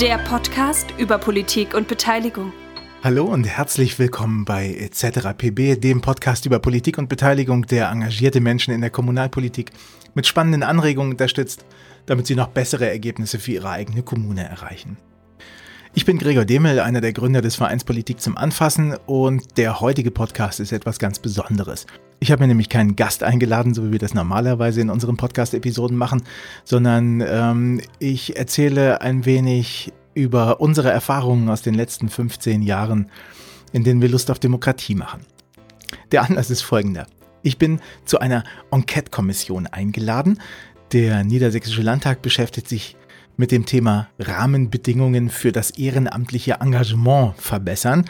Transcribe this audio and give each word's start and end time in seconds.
der 0.00 0.18
Podcast 0.18 0.92
über 0.98 1.18
Politik 1.18 1.72
und 1.72 1.86
Beteiligung. 1.86 2.52
Hallo 3.04 3.26
und 3.26 3.44
herzlich 3.44 3.96
willkommen 4.00 4.44
bei 4.44 4.74
etc. 4.74 5.28
PB, 5.38 5.80
dem 5.80 6.00
Podcast 6.00 6.46
über 6.46 6.58
Politik 6.58 6.98
und 6.98 7.08
Beteiligung, 7.08 7.64
der 7.66 7.90
engagierte 7.90 8.40
Menschen 8.40 8.74
in 8.74 8.80
der 8.80 8.90
Kommunalpolitik 8.90 9.70
mit 10.14 10.26
spannenden 10.26 10.64
Anregungen 10.64 11.12
unterstützt, 11.12 11.64
damit 12.06 12.26
sie 12.26 12.34
noch 12.34 12.48
bessere 12.48 12.90
Ergebnisse 12.90 13.38
für 13.38 13.52
ihre 13.52 13.70
eigene 13.70 14.02
Kommune 14.02 14.42
erreichen. 14.42 14.96
Ich 15.96 16.04
bin 16.04 16.18
Gregor 16.18 16.44
Demel, 16.44 16.80
einer 16.80 17.00
der 17.00 17.12
Gründer 17.12 17.40
des 17.40 17.54
Vereins 17.54 17.84
Politik 17.84 18.20
zum 18.20 18.36
Anfassen 18.36 18.96
und 19.06 19.56
der 19.56 19.80
heutige 19.80 20.10
Podcast 20.10 20.58
ist 20.58 20.72
etwas 20.72 20.98
ganz 20.98 21.20
Besonderes. 21.20 21.86
Ich 22.18 22.32
habe 22.32 22.42
mir 22.42 22.48
nämlich 22.48 22.68
keinen 22.68 22.96
Gast 22.96 23.22
eingeladen, 23.22 23.74
so 23.74 23.86
wie 23.86 23.92
wir 23.92 24.00
das 24.00 24.12
normalerweise 24.12 24.80
in 24.80 24.90
unseren 24.90 25.16
Podcast-Episoden 25.16 25.96
machen, 25.96 26.24
sondern 26.64 27.20
ähm, 27.20 27.80
ich 28.00 28.36
erzähle 28.36 29.02
ein 29.02 29.24
wenig 29.24 29.92
über 30.14 30.60
unsere 30.60 30.90
Erfahrungen 30.90 31.48
aus 31.48 31.62
den 31.62 31.74
letzten 31.74 32.08
15 32.08 32.62
Jahren, 32.62 33.08
in 33.72 33.84
denen 33.84 34.02
wir 34.02 34.08
Lust 34.08 34.32
auf 34.32 34.40
Demokratie 34.40 34.96
machen. 34.96 35.20
Der 36.10 36.24
Anlass 36.24 36.50
ist 36.50 36.62
folgender. 36.62 37.06
Ich 37.42 37.56
bin 37.56 37.78
zu 38.04 38.18
einer 38.18 38.42
Enquete-Kommission 38.72 39.68
eingeladen. 39.68 40.40
Der 40.92 41.22
Niedersächsische 41.22 41.82
Landtag 41.82 42.20
beschäftigt 42.20 42.68
sich 42.68 42.96
mit 43.36 43.50
dem 43.50 43.66
Thema 43.66 44.08
Rahmenbedingungen 44.18 45.28
für 45.28 45.52
das 45.52 45.70
ehrenamtliche 45.70 46.58
Engagement 46.60 47.34
verbessern. 47.36 48.04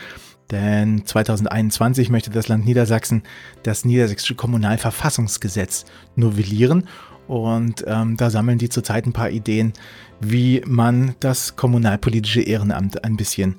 Denn 0.51 1.07
2021 1.07 2.11
möchte 2.11 2.31
das 2.31 2.49
Land 2.49 2.67
Niedersachsen 2.67 3.23
das 3.63 3.85
Niedersächsische 3.85 4.35
Kommunalverfassungsgesetz 4.35 5.87
novellieren. 6.17 6.87
Und 7.27 7.85
ähm, 7.87 8.19
da 8.19 8.29
sammeln 8.29 8.59
die 8.59 8.69
zurzeit 8.69 9.07
ein 9.07 9.15
paar 9.15 9.31
Ideen, 9.31 9.73
wie 10.21 10.63
man 10.67 11.15
das 11.21 11.57
kommunalpolitische 11.57 12.43
Ehrenamt 12.43 13.03
ein 13.05 13.17
bisschen 13.17 13.57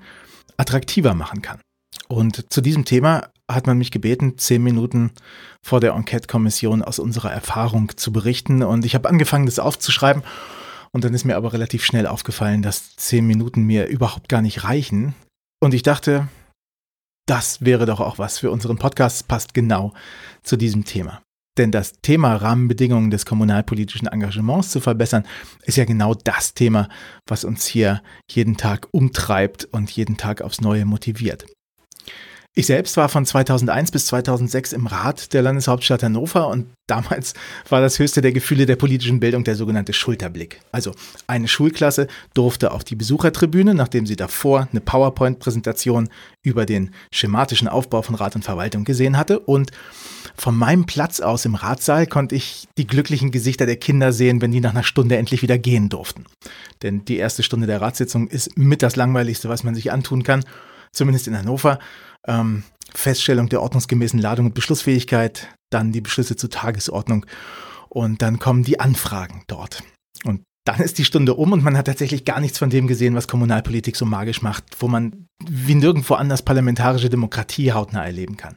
attraktiver 0.58 1.16
machen 1.16 1.42
kann. 1.42 1.60
Und 2.08 2.54
zu 2.54 2.62
diesem 2.62 2.86
Thema 2.86 3.30
hat 3.50 3.66
man 3.66 3.78
mich 3.78 3.90
gebeten, 3.90 4.38
zehn 4.38 4.64
Minuten 4.64 5.12
vor 5.64 5.80
der 5.80 5.94
Enquete-Kommission 5.94 6.84
aus 6.84 7.00
unserer 7.00 7.32
Erfahrung 7.32 7.92
zu 7.96 8.12
berichten. 8.12 8.62
Und 8.62 8.86
ich 8.86 8.94
habe 8.94 9.10
angefangen, 9.10 9.48
das 9.48 9.60
aufzuschreiben 9.60 10.24
und 10.96 11.04
dann 11.04 11.14
ist 11.14 11.26
mir 11.26 11.36
aber 11.36 11.52
relativ 11.52 11.84
schnell 11.84 12.08
aufgefallen, 12.08 12.62
dass 12.62 12.96
zehn 12.96 13.28
Minuten 13.28 13.64
mir 13.64 13.88
überhaupt 13.88 14.30
gar 14.30 14.42
nicht 14.42 14.64
reichen. 14.64 15.14
Und 15.62 15.74
ich 15.74 15.84
dachte, 15.84 16.30
das 17.28 17.66
wäre 17.66 17.86
doch 17.86 18.00
auch 18.00 18.18
was 18.18 18.40
für 18.40 18.50
unseren 18.50 18.78
Podcast, 18.78 19.28
passt 19.28 19.54
genau 19.54 19.92
zu 20.42 20.56
diesem 20.56 20.86
Thema. 20.86 21.22
Denn 21.58 21.74
das 21.74 22.00
Thema 22.02 22.38
Rahmenbedingungen 22.38 23.12
des 23.12 23.26
kommunalpolitischen 23.26 24.08
Engagements 24.08 24.70
zu 24.70 24.80
verbessern, 24.80 25.28
ist 25.64 25.76
ja 25.76 25.84
genau 25.84 26.14
das 26.14 26.54
Thema, 26.54 26.88
was 27.28 27.44
uns 27.44 27.66
hier 27.66 28.02
jeden 28.32 28.56
Tag 28.56 28.88
umtreibt 28.92 29.66
und 29.66 29.92
jeden 29.92 30.16
Tag 30.16 30.42
aufs 30.42 30.62
Neue 30.62 30.86
motiviert. 30.86 31.46
Ich 32.58 32.68
selbst 32.68 32.96
war 32.96 33.10
von 33.10 33.26
2001 33.26 33.92
bis 33.92 34.06
2006 34.06 34.72
im 34.72 34.88
Rat 34.88 35.34
der 35.34 35.42
Landeshauptstadt 35.42 36.04
Hannover 36.04 36.48
und 36.48 36.68
damals 36.88 37.34
war 37.68 37.82
das 37.82 38.00
höchste 38.00 38.22
der 38.22 38.32
Gefühle 38.32 38.66
der 38.66 38.78
politischen 38.78 39.20
Bildung 39.20 39.44
der 39.44 39.56
sogenannte 39.56 39.92
Schulterblick. 39.92 40.62
Also 40.72 40.94
eine 41.28 41.50
Schulklasse 41.50 42.08
durfte 42.34 42.72
auf 42.72 42.86
die 42.86 42.96
Besuchertribüne, 42.96 43.76
nachdem 43.76 44.06
sie 44.06 44.16
davor 44.16 44.70
eine 44.72 44.80
PowerPoint-Präsentation 44.80 46.08
über 46.44 46.66
den 46.66 46.92
schematischen 47.12 47.68
Aufbau 47.68 48.02
von 48.02 48.16
Rat 48.16 48.38
und 48.38 48.46
Verwaltung 48.46 48.86
gesehen 48.86 49.18
hatte 49.18 49.40
und 49.40 49.72
von 50.38 50.56
meinem 50.56 50.86
Platz 50.86 51.20
aus 51.20 51.44
im 51.44 51.56
Ratssaal 51.56 52.08
konnte 52.08 52.36
ich 52.36 52.70
die 52.78 52.88
glücklichen 52.88 53.32
Gesichter 53.32 53.66
der 53.66 53.76
Kinder 53.76 54.14
sehen, 54.14 54.42
wenn 54.42 54.52
die 54.52 54.62
nach 54.62 54.72
einer 54.72 54.84
Stunde 54.84 55.18
endlich 55.18 55.42
wieder 55.42 55.58
gehen 55.58 55.90
durften. 55.90 56.24
Denn 56.84 57.04
die 57.04 57.18
erste 57.18 57.44
Stunde 57.44 57.68
der 57.68 57.82
Ratssitzung 57.82 58.30
ist 58.30 58.58
mit 58.58 58.82
das 58.82 58.96
langweiligste, 58.96 59.50
was 59.50 59.66
man 59.66 59.76
sich 59.76 59.92
antun 59.92 60.24
kann, 60.24 60.46
zumindest 60.94 61.28
in 61.28 61.38
Hannover 61.38 61.80
ähm, 62.28 62.64
Feststellung 62.94 63.50
der 63.50 63.62
ordnungsgemäßen 63.62 64.20
Ladung 64.20 64.48
und 64.48 64.54
Beschlussfähigkeit, 64.54 65.50
dann 65.72 65.92
die 65.92 66.02
Beschlüsse 66.02 66.36
zur 66.36 66.50
Tagesordnung 66.50 67.26
und 67.90 68.22
dann 68.22 68.40
kommen 68.40 68.64
die 68.64 68.80
Anfragen 68.80 69.44
dort. 69.48 69.84
Und 70.24 70.44
dann 70.66 70.80
ist 70.80 70.98
die 70.98 71.06
Stunde 71.06 71.36
um 71.36 71.52
und 71.52 71.64
man 71.64 71.78
hat 71.78 71.88
tatsächlich 71.88 72.26
gar 72.26 72.40
nichts 72.40 72.58
von 72.58 72.70
dem 72.70 72.88
gesehen, 72.88 73.16
was 73.16 73.28
Kommunalpolitik 73.28 73.96
so 73.96 74.06
magisch 74.06 74.42
macht, 74.42 74.64
wo 74.80 74.88
man 74.88 75.28
wie 75.48 75.76
nirgendwo 75.76 76.16
anders 76.16 76.42
parlamentarische 76.42 77.10
Demokratie 77.10 77.72
hautnah 77.72 78.06
erleben 78.06 78.38
kann. 78.38 78.56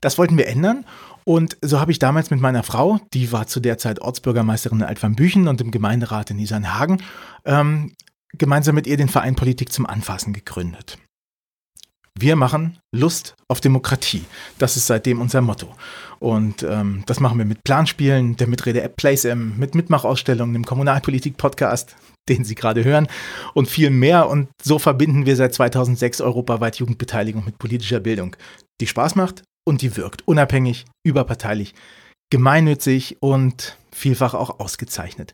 Das 0.00 0.16
wollten 0.16 0.38
wir 0.38 0.46
ändern 0.46 0.86
und 1.24 1.58
so 1.60 1.78
habe 1.78 1.92
ich 1.92 1.98
damals 1.98 2.30
mit 2.30 2.40
meiner 2.40 2.62
Frau, 2.62 3.00
die 3.12 3.32
war 3.32 3.46
zu 3.46 3.60
der 3.60 3.78
Zeit 3.78 4.00
Ortsbürgermeisterin 4.00 4.78
in 4.78 4.84
Altwambüchen 4.84 5.48
und 5.48 5.60
im 5.60 5.70
Gemeinderat 5.70 6.30
in 6.30 6.38
Isernhagen, 6.38 7.02
ähm, 7.44 7.92
gemeinsam 8.36 8.74
mit 8.74 8.86
ihr 8.86 8.96
den 8.96 9.08
Verein 9.08 9.36
Politik 9.36 9.72
zum 9.72 9.86
Anfassen 9.86 10.32
gegründet. 10.32 10.98
Wir 12.18 12.36
machen 12.36 12.78
Lust 12.94 13.34
auf 13.48 13.60
Demokratie. 13.60 14.24
Das 14.58 14.76
ist 14.76 14.86
seitdem 14.86 15.20
unser 15.20 15.40
Motto. 15.40 15.74
Und 16.18 16.62
ähm, 16.62 17.02
das 17.06 17.20
machen 17.20 17.38
wir 17.38 17.44
mit 17.44 17.64
Planspielen, 17.64 18.36
der 18.36 18.46
Mitrede-App 18.46 18.96
PlaceM, 18.96 19.56
mit 19.56 19.74
Mitmachausstellungen, 19.74 20.52
dem 20.52 20.66
Kommunalpolitik-Podcast, 20.66 21.96
den 22.28 22.44
Sie 22.44 22.54
gerade 22.54 22.84
hören, 22.84 23.08
und 23.54 23.68
viel 23.68 23.90
mehr. 23.90 24.28
Und 24.28 24.48
so 24.62 24.78
verbinden 24.78 25.24
wir 25.24 25.36
seit 25.36 25.54
2006 25.54 26.20
europaweit 26.20 26.76
Jugendbeteiligung 26.76 27.44
mit 27.44 27.58
politischer 27.58 28.00
Bildung, 28.00 28.36
die 28.80 28.86
Spaß 28.86 29.14
macht 29.14 29.42
und 29.66 29.82
die 29.82 29.96
wirkt. 29.96 30.26
Unabhängig, 30.26 30.84
überparteilich, 31.06 31.74
gemeinnützig 32.30 33.16
und 33.20 33.78
vielfach 33.92 34.34
auch 34.34 34.60
ausgezeichnet. 34.60 35.32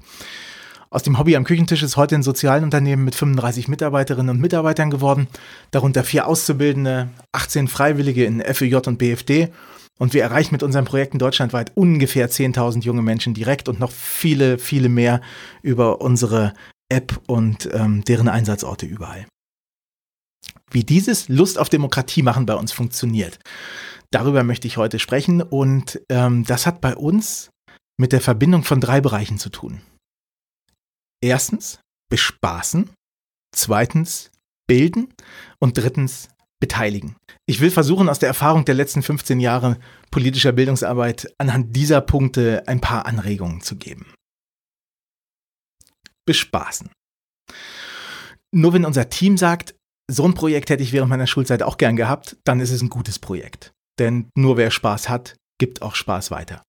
Aus 0.89 1.03
dem 1.03 1.19
Hobby 1.19 1.35
am 1.35 1.45
Küchentisch 1.45 1.83
ist 1.83 1.97
heute 1.97 2.15
ein 2.15 2.23
Sozialunternehmen 2.23 3.05
mit 3.05 3.17
35 3.17 3.69
Mitarbeiterinnen 3.69 4.31
und 4.31 4.41
Mitarbeitern 4.41 4.91
geworden, 4.91 5.27
darunter 5.73 6.05
vier 6.05 6.29
Auszubildende, 6.29 7.09
18 7.33 7.67
Freiwillige 7.69 8.25
in 8.25 8.41
FEJ 8.41 8.77
und 8.87 8.99
BFD. 8.99 9.49
Und 9.99 10.15
wir 10.15 10.23
erreichen 10.23 10.55
mit 10.55 10.63
unseren 10.63 10.85
Projekten 10.85 11.19
deutschlandweit 11.19 11.73
ungefähr 11.75 12.31
10.000 12.31 12.85
junge 12.85 13.03
Menschen 13.03 13.35
direkt 13.35 13.69
und 13.69 13.81
noch 13.81 13.91
viele, 13.91 14.59
viele 14.59 14.89
mehr 14.89 15.21
über 15.63 16.01
unsere 16.01 16.53
App 16.89 17.21
und 17.27 17.69
ähm, 17.73 18.05
deren 18.05 18.29
Einsatzorte 18.29 18.87
überall. 18.87 19.27
Wie 20.71 20.85
dieses 20.85 21.29
Lust 21.29 21.59
auf 21.59 21.69
Demokratie 21.69 22.23
machen 22.23 22.47
bei 22.47 22.55
uns 22.55 22.73
funktioniert, 22.73 23.39
darüber 24.11 24.45
möchte 24.45 24.69
ich 24.69 24.77
heute 24.77 24.99
sprechen 24.99 25.41
und 25.41 26.01
ähm, 26.11 26.45
das 26.45 26.67
hat 26.67 26.81
bei 26.81 26.95
uns 26.95 27.51
mit 27.99 28.13
der 28.13 28.21
Verbindung 28.21 28.63
von 28.63 28.81
drei 28.81 29.01
Bereichen 29.01 29.39
zu 29.39 29.49
tun. 29.49 29.81
Erstens 31.23 31.81
bespaßen, 32.11 32.91
zweitens 33.55 34.31
bilden 34.69 35.13
und 35.59 35.79
drittens 35.79 36.29
beteiligen. 36.61 37.17
Ich 37.47 37.61
will 37.61 37.71
versuchen, 37.71 38.09
aus 38.09 38.19
der 38.19 38.29
Erfahrung 38.29 38.65
der 38.65 38.75
letzten 38.75 39.03
15 39.03 39.41
Jahre 39.41 39.79
politischer 40.11 40.53
Bildungsarbeit 40.53 41.33
anhand 41.39 41.77
dieser 41.77 42.01
Punkte 42.01 42.65
ein 42.67 42.81
paar 42.81 43.07
Anregungen 43.07 43.61
zu 43.61 43.77
geben. 43.77 44.13
Bespaßen. 46.27 46.91
Nur 48.55 48.73
wenn 48.73 48.85
unser 48.85 49.11
Team 49.11 49.37
sagt, 49.37 49.75
so 50.11 50.25
ein 50.27 50.35
Projekt 50.35 50.71
hätte 50.71 50.83
ich 50.83 50.93
während 50.93 51.11
meiner 51.11 51.27
Schulzeit 51.27 51.63
auch 51.63 51.79
gern 51.79 51.97
gehabt, 51.97 52.37
dann 52.45 52.61
ist 52.61 52.71
es 52.71 52.81
ein 52.81 52.91
gutes 52.91 53.19
Projekt. 53.19 53.73
Denn 53.99 54.31
nur 54.37 54.57
wer 54.57 54.71
Spaß 54.71 55.09
hat, 55.09 55.37
gibt 55.59 55.83
auch 55.83 55.95
Spaß 55.95 56.31
weiter. 56.31 56.63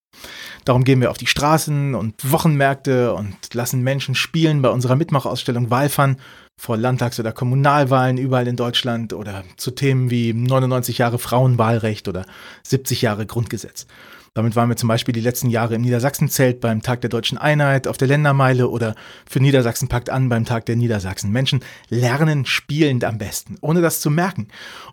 Darum 0.66 0.84
gehen 0.84 1.00
wir 1.00 1.12
auf 1.12 1.18
die 1.18 1.28
Straßen 1.28 1.96
und 1.96 2.32
Wochenmärkte 2.32 3.14
und 3.14 3.36
lassen 3.54 3.82
Menschen 3.84 4.16
spielen 4.16 4.62
bei 4.62 4.70
unserer 4.70 4.96
Mitmachausstellung 4.96 5.70
Wahlfan 5.70 6.18
vor 6.58 6.76
Landtags- 6.76 7.20
oder 7.20 7.32
Kommunalwahlen 7.32 8.18
überall 8.18 8.48
in 8.48 8.56
Deutschland 8.56 9.14
oder 9.14 9.44
zu 9.58 9.72
Themen 9.72 10.10
wie 10.10 10.34
99 10.34 10.98
Jahre 10.98 11.20
Frauenwahlrecht 11.20 12.08
oder 12.08 12.26
70 12.64 13.02
Jahre 13.04 13.26
Grundgesetz. 13.26 13.86
Damit 14.34 14.56
waren 14.56 14.70
wir 14.70 14.76
zum 14.76 14.90
Beispiel 14.90 15.14
die 15.14 15.22
letzten 15.22 15.50
Jahre 15.50 15.74
im 15.74 15.82
Niedersachsenzelt 15.82 16.60
beim 16.60 16.84
Tag 16.84 17.02
der 17.02 17.10
Deutschen 17.10 17.40
Einheit, 17.40 17.88
auf 17.88 17.98
der 17.98 18.08
Ländermeile 18.08 18.68
oder 18.70 18.94
für 19.28 19.40
Niedersachsen 19.40 19.88
packt 19.88 20.12
an 20.12 20.30
beim 20.30 20.46
Tag 20.46 20.68
der 20.68 20.76
Niedersachsen. 20.76 21.32
Menschen 21.32 21.64
lernen 21.90 22.46
spielend 22.46 23.04
am 23.04 23.18
besten, 23.18 23.58
ohne 23.62 23.82
das 23.82 24.00
zu 24.00 24.12
merken. 24.12 24.50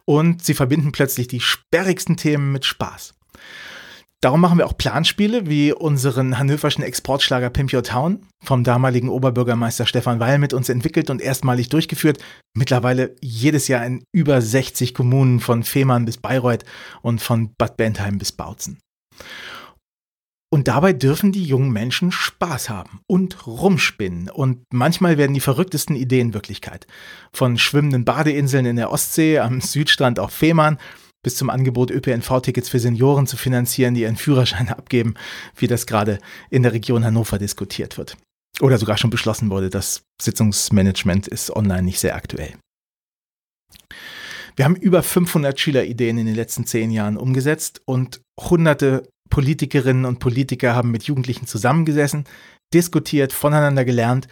Und 0.06 0.43
sie 0.43 0.54
verbinden 0.54 0.93
plötzlich 0.93 1.28
die 1.28 1.40
sperrigsten 1.40 2.16
Themen 2.16 2.52
mit 2.52 2.64
Spaß. 2.64 3.12
Darum 4.25 4.41
machen 4.41 4.56
wir 4.56 4.65
auch 4.65 4.79
Planspiele 4.79 5.50
wie 5.50 5.75
unseren 5.75 6.38
hannoverschen 6.38 6.82
Exportschlager 6.82 7.50
Pimp 7.50 7.75
Your 7.75 7.82
Town 7.82 8.26
vom 8.43 8.65
damaligen 8.65 9.11
Oberbürgermeister 9.11 9.85
Stefan 9.85 10.19
Weil 10.19 10.38
mit 10.38 10.55
uns 10.55 10.71
entwickelt 10.71 11.11
und 11.11 11.21
erstmalig 11.21 11.69
durchgeführt. 11.69 12.25
Mittlerweile 12.56 13.15
jedes 13.21 13.69
Jahr 13.69 13.85
in 13.85 14.03
über 14.12 14.41
60 14.41 14.94
Kommunen 14.94 15.41
von 15.41 15.62
Fehmarn 15.62 16.06
bis 16.06 16.17
Bayreuth 16.17 16.65
und 17.03 17.21
von 17.21 17.53
Bad 17.59 17.76
Bentheim 17.76 18.17
bis 18.17 18.32
Bautzen. 18.32 18.79
Und 20.50 20.69
dabei 20.69 20.94
dürfen 20.94 21.31
die 21.31 21.44
jungen 21.44 21.71
Menschen 21.71 22.11
Spaß 22.11 22.71
haben 22.71 23.00
und 23.06 23.47
rumspinnen. 23.47 24.31
Und 24.31 24.62
manchmal 24.73 25.19
werden 25.19 25.35
die 25.35 25.41
verrücktesten 25.41 25.97
Ideen 25.97 26.32
Wirklichkeit. 26.32 26.87
Von 27.35 27.59
schwimmenden 27.59 28.06
Badeinseln 28.06 28.65
in 28.65 28.76
der 28.76 28.91
Ostsee 28.91 29.38
am 29.38 29.61
Südstrand 29.61 30.19
auf 30.19 30.32
Fehmarn 30.32 30.79
bis 31.25 31.35
zum 31.35 31.50
Angebot, 31.50 31.91
ÖPNV-Tickets 31.91 32.69
für 32.69 32.79
Senioren 32.79 33.26
zu 33.26 33.37
finanzieren, 33.37 33.94
die 33.94 34.03
ihren 34.03 34.17
Führerschein 34.17 34.69
abgeben, 34.71 35.15
wie 35.56 35.67
das 35.67 35.87
gerade 35.87 36.21
in 36.50 36.62
der 36.62 36.73
Region 36.73 37.05
Hannover 37.05 37.38
diskutiert 37.38 37.99
wird. 37.99 38.17
Oder 38.61 38.79
sogar 38.79 38.97
schon 38.97 39.11
beschlossen 39.11 39.50
wurde, 39.50 39.69
das 39.69 40.03
Sitzungsmanagement 40.23 41.26
ist 41.26 41.50
online 41.50 41.82
nicht 41.82 41.99
sehr 41.99 42.15
aktuell. 42.15 42.55
Wir 44.55 44.65
haben 44.65 44.76
über 44.76 45.03
500 45.03 45.59
Schülerideen 45.59 46.19
in 46.19 46.26
den 46.26 46.37
letzten 46.37 46.65
zehn 46.65 46.93
Jahren 46.93 47.17
umgesetzt 47.17 47.82
und 47.87 48.21
hunderte 48.38 49.09
Politikerinnen 49.29 50.05
und 50.05 50.21
Politiker 50.21 50.76
haben 50.76 50.93
mit 50.93 51.03
Jugendlichen 51.05 51.49
zusammengesessen, 51.49 52.25
diskutiert, 52.73 53.32
voneinander 53.32 53.85
gelernt 53.85 54.29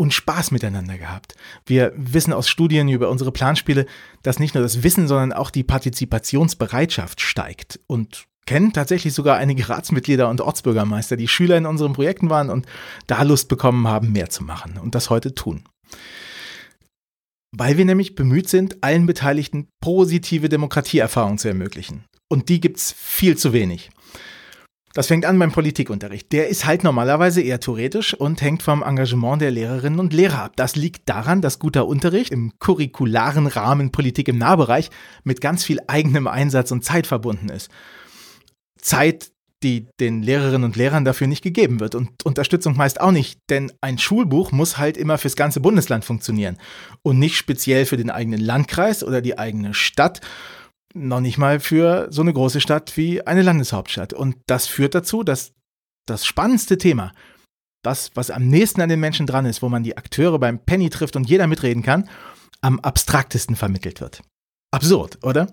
und 0.00 0.14
Spaß 0.14 0.50
miteinander 0.50 0.96
gehabt. 0.96 1.34
Wir 1.66 1.92
wissen 1.94 2.32
aus 2.32 2.48
Studien 2.48 2.88
über 2.88 3.10
unsere 3.10 3.32
Planspiele, 3.32 3.84
dass 4.22 4.38
nicht 4.38 4.54
nur 4.54 4.62
das 4.62 4.82
Wissen, 4.82 5.06
sondern 5.06 5.34
auch 5.34 5.50
die 5.50 5.62
Partizipationsbereitschaft 5.62 7.20
steigt 7.20 7.80
und 7.86 8.24
kennen 8.46 8.72
tatsächlich 8.72 9.12
sogar 9.12 9.36
einige 9.36 9.68
Ratsmitglieder 9.68 10.30
und 10.30 10.40
Ortsbürgermeister, 10.40 11.18
die 11.18 11.28
Schüler 11.28 11.58
in 11.58 11.66
unseren 11.66 11.92
Projekten 11.92 12.30
waren 12.30 12.48
und 12.48 12.64
da 13.08 13.22
Lust 13.24 13.50
bekommen 13.50 13.86
haben, 13.88 14.12
mehr 14.12 14.30
zu 14.30 14.42
machen 14.42 14.78
und 14.78 14.94
das 14.94 15.10
heute 15.10 15.34
tun. 15.34 15.64
Weil 17.54 17.76
wir 17.76 17.84
nämlich 17.84 18.14
bemüht 18.14 18.48
sind, 18.48 18.82
allen 18.82 19.04
Beteiligten 19.04 19.68
positive 19.82 20.48
Demokratieerfahrungen 20.48 21.36
zu 21.36 21.48
ermöglichen. 21.48 22.06
Und 22.30 22.48
die 22.48 22.60
gibt's 22.60 22.94
viel 22.96 23.36
zu 23.36 23.52
wenig. 23.52 23.90
Das 24.92 25.06
fängt 25.06 25.24
an 25.24 25.38
beim 25.38 25.52
Politikunterricht. 25.52 26.32
Der 26.32 26.48
ist 26.48 26.66
halt 26.66 26.82
normalerweise 26.82 27.40
eher 27.40 27.60
theoretisch 27.60 28.12
und 28.12 28.42
hängt 28.42 28.64
vom 28.64 28.82
Engagement 28.82 29.40
der 29.40 29.52
Lehrerinnen 29.52 30.00
und 30.00 30.12
Lehrer 30.12 30.42
ab. 30.42 30.56
Das 30.56 30.74
liegt 30.74 31.08
daran, 31.08 31.40
dass 31.42 31.60
guter 31.60 31.86
Unterricht 31.86 32.32
im 32.32 32.52
curricularen 32.58 33.46
Rahmen 33.46 33.92
Politik 33.92 34.26
im 34.26 34.38
Nahbereich 34.38 34.90
mit 35.22 35.40
ganz 35.40 35.64
viel 35.64 35.78
eigenem 35.86 36.26
Einsatz 36.26 36.72
und 36.72 36.84
Zeit 36.84 37.06
verbunden 37.06 37.50
ist. 37.50 37.70
Zeit, 38.80 39.30
die 39.62 39.86
den 40.00 40.22
Lehrerinnen 40.22 40.64
und 40.64 40.76
Lehrern 40.76 41.04
dafür 41.04 41.28
nicht 41.28 41.42
gegeben 41.42 41.78
wird 41.78 41.94
und 41.94 42.24
Unterstützung 42.24 42.76
meist 42.76 43.00
auch 43.00 43.12
nicht, 43.12 43.38
denn 43.50 43.70
ein 43.80 43.98
Schulbuch 43.98 44.52
muss 44.52 44.78
halt 44.78 44.96
immer 44.96 45.18
fürs 45.18 45.36
ganze 45.36 45.60
Bundesland 45.60 46.04
funktionieren 46.04 46.56
und 47.02 47.18
nicht 47.18 47.36
speziell 47.36 47.84
für 47.84 47.98
den 47.98 48.10
eigenen 48.10 48.40
Landkreis 48.40 49.04
oder 49.04 49.20
die 49.20 49.38
eigene 49.38 49.74
Stadt 49.74 50.20
noch 50.94 51.20
nicht 51.20 51.38
mal 51.38 51.60
für 51.60 52.08
so 52.10 52.22
eine 52.22 52.32
große 52.32 52.60
Stadt 52.60 52.96
wie 52.96 53.26
eine 53.26 53.42
Landeshauptstadt. 53.42 54.12
Und 54.12 54.36
das 54.46 54.66
führt 54.66 54.94
dazu, 54.94 55.22
dass 55.22 55.52
das 56.06 56.24
spannendste 56.24 56.78
Thema, 56.78 57.12
das, 57.82 58.10
was 58.14 58.30
am 58.30 58.48
nächsten 58.48 58.80
an 58.80 58.88
den 58.88 59.00
Menschen 59.00 59.26
dran 59.26 59.46
ist, 59.46 59.62
wo 59.62 59.68
man 59.68 59.82
die 59.82 59.96
Akteure 59.96 60.38
beim 60.38 60.58
Penny 60.58 60.90
trifft 60.90 61.16
und 61.16 61.28
jeder 61.28 61.46
mitreden 61.46 61.82
kann, 61.82 62.08
am 62.60 62.80
abstraktesten 62.80 63.56
vermittelt 63.56 64.00
wird. 64.00 64.22
Absurd, 64.72 65.18
oder? 65.22 65.52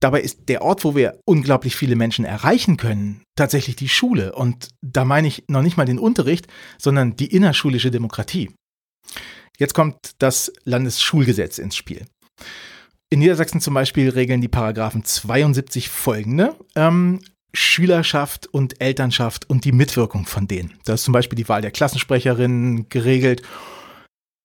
Dabei 0.00 0.20
ist 0.20 0.48
der 0.48 0.62
Ort, 0.62 0.84
wo 0.84 0.94
wir 0.94 1.20
unglaublich 1.24 1.74
viele 1.74 1.96
Menschen 1.96 2.24
erreichen 2.24 2.76
können, 2.76 3.22
tatsächlich 3.34 3.76
die 3.76 3.88
Schule. 3.88 4.34
Und 4.34 4.70
da 4.82 5.04
meine 5.04 5.28
ich 5.28 5.44
noch 5.48 5.62
nicht 5.62 5.76
mal 5.76 5.86
den 5.86 5.98
Unterricht, 5.98 6.48
sondern 6.78 7.16
die 7.16 7.32
innerschulische 7.34 7.90
Demokratie. 7.90 8.50
Jetzt 9.58 9.72
kommt 9.72 9.96
das 10.18 10.52
Landesschulgesetz 10.64 11.58
ins 11.58 11.76
Spiel. 11.76 12.04
In 13.08 13.20
Niedersachsen 13.20 13.60
zum 13.60 13.74
Beispiel 13.74 14.08
regeln 14.08 14.40
die 14.40 14.48
Paragraphen 14.48 15.04
72 15.04 15.88
folgende. 15.88 16.56
Ähm, 16.74 17.20
Schülerschaft 17.54 18.48
und 18.48 18.80
Elternschaft 18.80 19.48
und 19.48 19.64
die 19.64 19.72
Mitwirkung 19.72 20.26
von 20.26 20.48
denen. 20.48 20.74
Da 20.84 20.94
ist 20.94 21.04
zum 21.04 21.12
Beispiel 21.12 21.36
die 21.36 21.48
Wahl 21.48 21.62
der 21.62 21.70
Klassensprecherinnen 21.70 22.88
geregelt. 22.88 23.42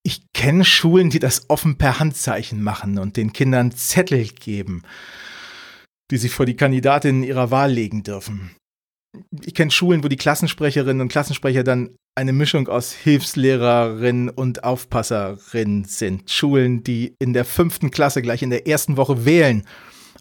Ich 0.03 0.23
kenne 0.33 0.63
Schulen, 0.63 1.09
die 1.09 1.19
das 1.19 1.49
offen 1.49 1.77
per 1.77 1.99
Handzeichen 1.99 2.61
machen 2.61 2.97
und 2.99 3.17
den 3.17 3.33
Kindern 3.33 3.71
Zettel 3.71 4.25
geben, 4.25 4.83
die 6.09 6.17
sie 6.17 6.29
vor 6.29 6.45
die 6.45 6.55
Kandidatinnen 6.55 7.23
ihrer 7.23 7.51
Wahl 7.51 7.71
legen 7.71 8.03
dürfen. 8.03 8.51
Ich 9.43 9.53
kenne 9.53 9.71
Schulen, 9.71 10.03
wo 10.03 10.07
die 10.07 10.17
Klassensprecherinnen 10.17 11.01
und 11.01 11.09
Klassensprecher 11.09 11.63
dann 11.63 11.95
eine 12.15 12.33
Mischung 12.33 12.67
aus 12.67 12.91
Hilfslehrerin 12.93 14.29
und 14.29 14.63
Aufpasserin 14.63 15.85
sind. 15.85 16.29
Schulen, 16.29 16.83
die 16.83 17.15
in 17.19 17.33
der 17.33 17.45
fünften 17.45 17.91
Klasse 17.91 18.21
gleich 18.21 18.41
in 18.41 18.49
der 18.49 18.67
ersten 18.67 18.97
Woche 18.97 19.25
wählen, 19.25 19.63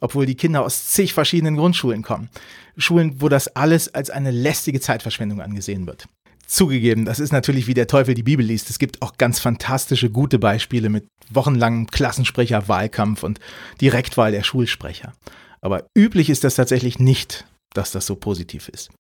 obwohl 0.01 0.27
die 0.27 0.37
Kinder 0.37 0.65
aus 0.65 0.87
zig 0.87 1.15
verschiedenen 1.15 1.57
Grundschulen 1.57 2.03
kommen. 2.03 2.31
Schulen, 2.77 3.21
wo 3.21 3.29
das 3.29 3.49
alles 3.49 3.95
als 3.95 4.11
eine 4.11 4.31
lästige 4.31 4.81
Zeitverschwendung 4.81 5.41
angesehen 5.41 5.87
wird. 5.87 6.07
Zugegeben, 6.47 7.05
das 7.05 7.21
ist 7.21 7.33
natürlich 7.33 7.69
wie 7.69 7.75
der 7.75 7.87
Teufel 7.87 8.15
die 8.15 8.25
Bibel 8.25 8.45
liest. 8.45 8.71
Es 8.71 8.81
gibt 8.81 9.03
auch 9.03 9.19
ganz 9.19 9.39
fantastische, 9.39 10.11
gute 10.11 10.39
Beispiele 10.39 10.89
mit 10.89 11.07
wochenlangem 11.31 11.87
Klassensprecher-Wahlkampf 11.87 13.23
und 13.23 13.39
Direktwahl 13.81 14.33
der 14.33 14.43
Schulsprecher. 14.43 15.13
Aber 15.61 15.87
üblich 15.97 16.31
ist 16.31 16.43
das 16.43 16.57
tatsächlich 16.57 16.99
nicht, 16.99 17.47
dass 17.75 17.93
das 17.93 18.07
so 18.07 18.17
positiv 18.17 18.69
ist. 18.69 18.91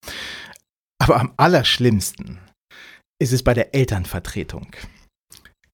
Aber 0.98 1.20
am 1.20 1.32
allerschlimmsten 1.36 2.38
ist 3.20 3.32
es 3.32 3.42
bei 3.42 3.54
der 3.54 3.74
Elternvertretung. 3.74 4.74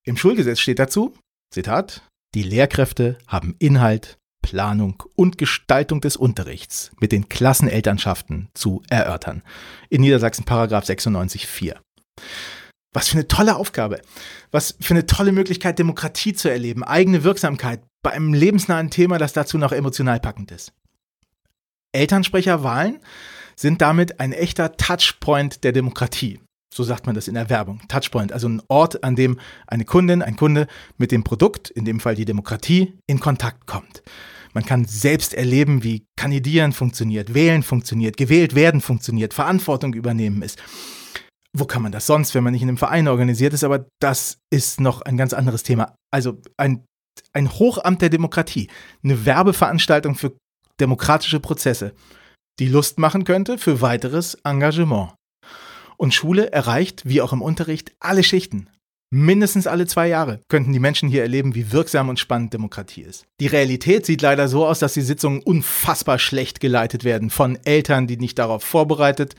Im 0.04 0.16
Schulgesetz 0.16 0.60
steht 0.60 0.78
dazu, 0.78 1.14
Zitat, 1.52 2.02
die 2.34 2.42
Lehrkräfte 2.42 3.18
haben 3.26 3.56
Inhalt, 3.58 4.18
Planung 4.42 5.02
und 5.16 5.38
Gestaltung 5.38 6.00
des 6.00 6.16
Unterrichts 6.16 6.92
mit 7.00 7.10
den 7.10 7.28
Klassenelternschaften 7.28 8.48
zu 8.54 8.82
erörtern. 8.88 9.42
In 9.88 10.02
Niedersachsen 10.02 10.44
Paragraph 10.44 10.84
96.4. 10.84 11.76
Was 12.94 13.08
für 13.08 13.18
eine 13.18 13.28
tolle 13.28 13.56
Aufgabe. 13.56 14.00
Was 14.52 14.76
für 14.80 14.94
eine 14.94 15.06
tolle 15.06 15.32
Möglichkeit, 15.32 15.78
Demokratie 15.78 16.32
zu 16.32 16.48
erleben, 16.48 16.84
eigene 16.84 17.24
Wirksamkeit 17.24 17.82
bei 18.02 18.12
einem 18.12 18.32
lebensnahen 18.32 18.90
Thema, 18.90 19.18
das 19.18 19.32
dazu 19.32 19.58
noch 19.58 19.72
emotional 19.72 20.20
packend 20.20 20.52
ist. 20.52 20.72
Elternsprecherwahlen 21.96 23.00
sind 23.56 23.80
damit 23.80 24.20
ein 24.20 24.32
echter 24.32 24.76
Touchpoint 24.76 25.64
der 25.64 25.72
Demokratie. 25.72 26.40
So 26.72 26.84
sagt 26.84 27.06
man 27.06 27.14
das 27.14 27.26
in 27.26 27.34
der 27.34 27.48
Werbung. 27.48 27.80
Touchpoint, 27.88 28.32
also 28.32 28.48
ein 28.48 28.62
Ort, 28.68 29.02
an 29.02 29.16
dem 29.16 29.38
eine 29.66 29.86
Kundin, 29.86 30.20
ein 30.20 30.36
Kunde 30.36 30.66
mit 30.98 31.10
dem 31.10 31.24
Produkt, 31.24 31.70
in 31.70 31.86
dem 31.86 32.00
Fall 32.00 32.14
die 32.14 32.26
Demokratie, 32.26 32.98
in 33.06 33.18
Kontakt 33.18 33.66
kommt. 33.66 34.02
Man 34.52 34.64
kann 34.64 34.84
selbst 34.84 35.32
erleben, 35.32 35.84
wie 35.84 36.06
Kandidieren 36.16 36.72
funktioniert, 36.72 37.34
Wählen 37.34 37.62
funktioniert, 37.62 38.16
gewählt 38.16 38.54
werden 38.54 38.80
funktioniert, 38.80 39.32
Verantwortung 39.32 39.94
übernehmen 39.94 40.42
ist. 40.42 40.58
Wo 41.54 41.64
kann 41.64 41.82
man 41.82 41.92
das 41.92 42.06
sonst, 42.06 42.34
wenn 42.34 42.44
man 42.44 42.52
nicht 42.52 42.62
in 42.62 42.68
einem 42.68 42.78
Verein 42.78 43.08
organisiert 43.08 43.54
ist? 43.54 43.64
Aber 43.64 43.86
das 44.00 44.38
ist 44.50 44.80
noch 44.80 45.00
ein 45.02 45.16
ganz 45.16 45.32
anderes 45.32 45.62
Thema. 45.62 45.94
Also 46.10 46.40
ein, 46.58 46.84
ein 47.32 47.50
Hochamt 47.52 48.02
der 48.02 48.10
Demokratie, 48.10 48.68
eine 49.02 49.24
Werbeveranstaltung 49.24 50.14
für 50.14 50.36
demokratische 50.80 51.40
Prozesse, 51.40 51.92
die 52.58 52.68
Lust 52.68 52.98
machen 52.98 53.24
könnte 53.24 53.58
für 53.58 53.80
weiteres 53.80 54.34
Engagement. 54.44 55.12
Und 55.96 56.14
Schule 56.14 56.52
erreicht, 56.52 57.02
wie 57.04 57.22
auch 57.22 57.32
im 57.32 57.42
Unterricht, 57.42 57.92
alle 58.00 58.22
Schichten. 58.22 58.68
Mindestens 59.10 59.68
alle 59.68 59.86
zwei 59.86 60.08
Jahre 60.08 60.40
könnten 60.48 60.72
die 60.72 60.80
Menschen 60.80 61.08
hier 61.08 61.22
erleben, 61.22 61.54
wie 61.54 61.70
wirksam 61.70 62.08
und 62.08 62.18
spannend 62.18 62.52
Demokratie 62.52 63.02
ist. 63.02 63.24
Die 63.40 63.46
Realität 63.46 64.04
sieht 64.04 64.20
leider 64.20 64.48
so 64.48 64.66
aus, 64.66 64.80
dass 64.80 64.94
die 64.94 65.02
Sitzungen 65.02 65.42
unfassbar 65.42 66.18
schlecht 66.18 66.58
geleitet 66.58 67.04
werden 67.04 67.30
von 67.30 67.56
Eltern, 67.64 68.08
die 68.08 68.16
nicht 68.16 68.38
darauf 68.38 68.64
vorbereitet 68.64 69.36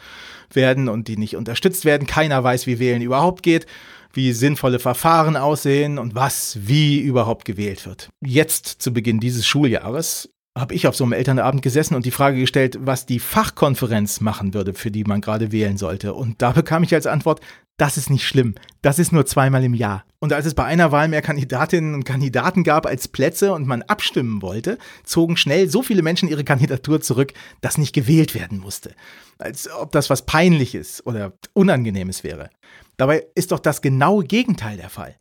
werden 0.53 0.88
und 0.88 1.10
die 1.10 1.17
nicht 1.17 1.36
unterstützt 1.36 1.84
werden. 1.84 2.08
Keiner 2.08 2.41
weiß, 2.44 2.65
wie 2.65 2.79
Wählen 2.79 3.01
überhaupt 3.01 3.44
geht, 3.44 3.65
wie 4.13 4.32
sinnvolle 4.32 4.79
Verfahren 4.79 5.36
aussehen 5.36 6.00
und 6.00 6.15
was 6.15 6.58
wie 6.62 7.00
überhaupt 7.00 7.44
gewählt 7.44 7.86
wird. 7.86 8.10
Jetzt 8.25 8.82
zu 8.82 8.94
Beginn 8.94 9.20
dieses 9.20 9.46
Schuljahres 9.46 10.29
habe 10.60 10.74
ich 10.74 10.88
auf 10.88 10.96
so 10.96 11.04
einem 11.04 11.14
Elternabend 11.14 11.62
gesessen 11.62 11.96
und 11.96 12.06
die 12.06 12.12
Frage 12.12 12.40
gestellt, 12.40 12.78
was 12.82 13.06
die 13.06 13.20
Fachkonferenz 13.20 14.22
machen 14.22 14.54
würde, 14.54 14.74
für 14.74 14.92
die 14.92 15.04
man 15.04 15.22
gerade 15.22 15.52
wählen 15.52 15.78
sollte. 15.78 16.14
Und 16.14 16.42
da 16.42 16.52
bekam 16.52 16.84
ich 16.84 16.94
als 16.94 17.08
Antwort, 17.08 17.42
das 17.78 17.96
ist 17.98 18.10
nicht 18.10 18.28
schlimm. 18.28 18.56
Das 18.82 18.98
ist 18.98 19.12
nur 19.12 19.26
zweimal 19.26 19.64
im 19.64 19.76
Jahr. 19.76 20.04
Und 20.20 20.34
als 20.34 20.48
es 20.48 20.56
bei 20.56 20.66
einer 20.66 20.92
Wahl 20.92 21.08
mehr 21.08 21.22
Kandidatinnen 21.22 21.94
und 21.94 22.06
Kandidaten 22.06 22.64
gab 22.64 22.88
als 22.88 23.08
Plätze 23.08 23.54
und 23.54 23.68
man 23.68 23.84
abstimmen 23.84 24.42
wollte, 24.42 24.80
zogen 25.04 25.38
schnell 25.38 25.70
so 25.70 25.84
viele 25.84 26.02
Menschen 26.02 26.28
ihre 26.28 26.44
Kandidatur 26.44 27.02
zurück, 27.02 27.34
dass 27.62 27.78
nicht 27.78 27.94
gewählt 27.94 28.34
werden 28.34 28.58
musste. 28.58 28.96
Als 29.38 29.70
ob 29.70 29.92
das 29.92 30.10
was 30.10 30.26
Peinliches 30.26 31.06
oder 31.06 31.34
Unangenehmes 31.54 32.24
wäre. 32.24 32.50
Dabei 32.98 33.28
ist 33.36 33.52
doch 33.52 33.60
das 33.60 33.84
genaue 33.84 34.24
Gegenteil 34.24 34.78
der 34.78 34.90
Fall. 34.90 35.16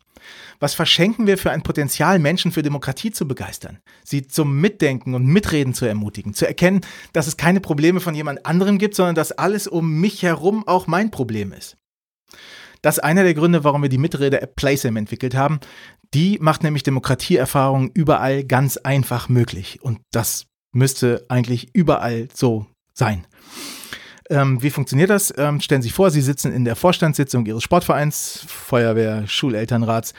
Was 0.59 0.73
verschenken 0.73 1.27
wir 1.27 1.37
für 1.37 1.51
ein 1.51 1.63
Potenzial, 1.63 2.19
Menschen 2.19 2.51
für 2.51 2.63
Demokratie 2.63 3.11
zu 3.11 3.29
begeistern, 3.29 3.79
sie 4.03 4.27
zum 4.27 4.59
Mitdenken 4.61 5.15
und 5.15 5.27
Mitreden 5.27 5.75
zu 5.75 5.85
ermutigen, 5.85 6.33
zu 6.33 6.47
erkennen, 6.47 6.81
dass 7.13 7.27
es 7.27 7.37
keine 7.37 7.61
Probleme 7.61 8.01
von 8.01 8.15
jemand 8.15 8.47
anderem 8.47 8.79
gibt, 8.79 8.95
sondern 8.95 9.15
dass 9.15 9.33
alles 9.33 9.69
um 9.69 10.01
mich 10.01 10.23
herum 10.23 10.67
auch 10.67 10.87
mein 10.87 11.11
Problem 11.11 11.53
ist. 11.53 11.77
Das 12.83 12.99
ist 12.99 13.05
einer 13.05 13.23
der 13.23 13.35
Gründe, 13.35 13.65
warum 13.65 13.83
wir 13.83 13.89
die 13.89 13.99
Mitrede-App 13.99 14.55
PlaySim 14.57 14.97
entwickelt 14.97 15.35
haben. 15.35 15.61
Die 16.15 16.39
macht 16.41 16.63
nämlich 16.63 16.83
Demokratieerfahrungen 16.83 17.91
überall 17.95 18.45
ganz 18.45 18.77
einfach 18.77 19.29
möglich. 19.29 19.83
Und 19.83 20.01
das 20.13 20.47
müsste 20.73 21.25
eigentlich 21.29 21.71
überall 21.75 22.29
so 22.33 22.67
sein. 22.93 23.27
Ähm, 24.29 24.63
wie 24.63 24.71
funktioniert 24.71 25.11
das? 25.11 25.33
Ähm, 25.37 25.61
stellen 25.61 25.83
Sie 25.83 25.89
sich 25.89 25.95
vor, 25.95 26.11
Sie 26.11 26.21
sitzen 26.21 26.53
in 26.53 26.65
der 26.65 26.77
Vorstandssitzung 26.77 27.47
Ihres 27.47 27.63
Sportvereins, 27.63 28.45
Feuerwehr, 28.47 29.27
Schulelternrats. 29.27 30.15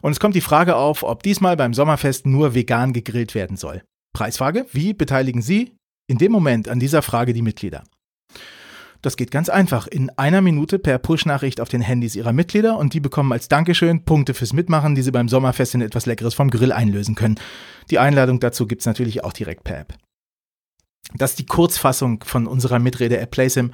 Und 0.00 0.12
es 0.12 0.20
kommt 0.20 0.36
die 0.36 0.40
Frage 0.40 0.76
auf, 0.76 1.02
ob 1.02 1.22
diesmal 1.22 1.56
beim 1.56 1.74
Sommerfest 1.74 2.26
nur 2.26 2.54
vegan 2.54 2.92
gegrillt 2.92 3.34
werden 3.34 3.56
soll. 3.56 3.82
Preisfrage, 4.14 4.66
wie 4.72 4.94
beteiligen 4.94 5.42
Sie 5.42 5.74
in 6.08 6.18
dem 6.18 6.32
Moment 6.32 6.68
an 6.68 6.80
dieser 6.80 7.02
Frage 7.02 7.32
die 7.32 7.42
Mitglieder? 7.42 7.84
Das 9.00 9.16
geht 9.16 9.30
ganz 9.30 9.48
einfach. 9.48 9.86
In 9.86 10.10
einer 10.10 10.40
Minute 10.40 10.78
per 10.78 10.98
Push-Nachricht 10.98 11.60
auf 11.60 11.68
den 11.68 11.80
Handys 11.80 12.16
ihrer 12.16 12.32
Mitglieder 12.32 12.76
und 12.76 12.94
die 12.94 13.00
bekommen 13.00 13.32
als 13.32 13.48
Dankeschön 13.48 14.04
Punkte 14.04 14.34
fürs 14.34 14.52
Mitmachen, 14.52 14.94
die 14.94 15.02
sie 15.02 15.12
beim 15.12 15.28
Sommerfest 15.28 15.74
in 15.74 15.82
etwas 15.82 16.06
Leckeres 16.06 16.34
vom 16.34 16.50
Grill 16.50 16.72
einlösen 16.72 17.14
können. 17.14 17.38
Die 17.90 17.98
Einladung 17.98 18.40
dazu 18.40 18.66
gibt 18.66 18.82
es 18.82 18.86
natürlich 18.86 19.22
auch 19.22 19.32
direkt 19.32 19.64
per 19.64 19.80
App. 19.80 19.94
Das 21.14 21.30
ist 21.30 21.38
die 21.38 21.46
Kurzfassung 21.46 22.24
von 22.24 22.46
unserer 22.46 22.80
Mitrede-App 22.80 23.30
PlaySim, 23.30 23.72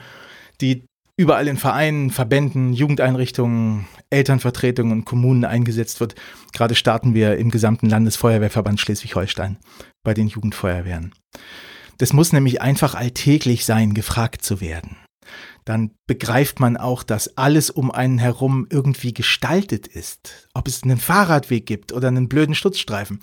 die 0.60 0.84
überall 1.16 1.48
in 1.48 1.56
Vereinen, 1.56 2.10
Verbänden, 2.10 2.72
Jugendeinrichtungen, 2.72 3.86
Elternvertretungen 4.10 4.92
und 4.92 5.04
Kommunen 5.04 5.44
eingesetzt 5.44 6.00
wird. 6.00 6.14
Gerade 6.52 6.74
starten 6.74 7.14
wir 7.14 7.36
im 7.38 7.50
gesamten 7.50 7.88
Landesfeuerwehrverband 7.88 8.80
Schleswig-Holstein 8.80 9.58
bei 10.04 10.14
den 10.14 10.28
Jugendfeuerwehren. 10.28 11.12
Das 11.98 12.12
muss 12.12 12.32
nämlich 12.32 12.60
einfach 12.60 12.94
alltäglich 12.94 13.64
sein, 13.64 13.94
gefragt 13.94 14.42
zu 14.42 14.60
werden. 14.60 14.96
Dann 15.64 15.92
begreift 16.06 16.60
man 16.60 16.76
auch, 16.76 17.02
dass 17.02 17.38
alles 17.38 17.70
um 17.70 17.90
einen 17.90 18.18
herum 18.18 18.66
irgendwie 18.70 19.14
gestaltet 19.14 19.86
ist. 19.86 20.48
Ob 20.52 20.68
es 20.68 20.82
einen 20.82 20.98
Fahrradweg 20.98 21.64
gibt 21.64 21.92
oder 21.92 22.08
einen 22.08 22.28
blöden 22.28 22.54
Stutzstreifen 22.54 23.20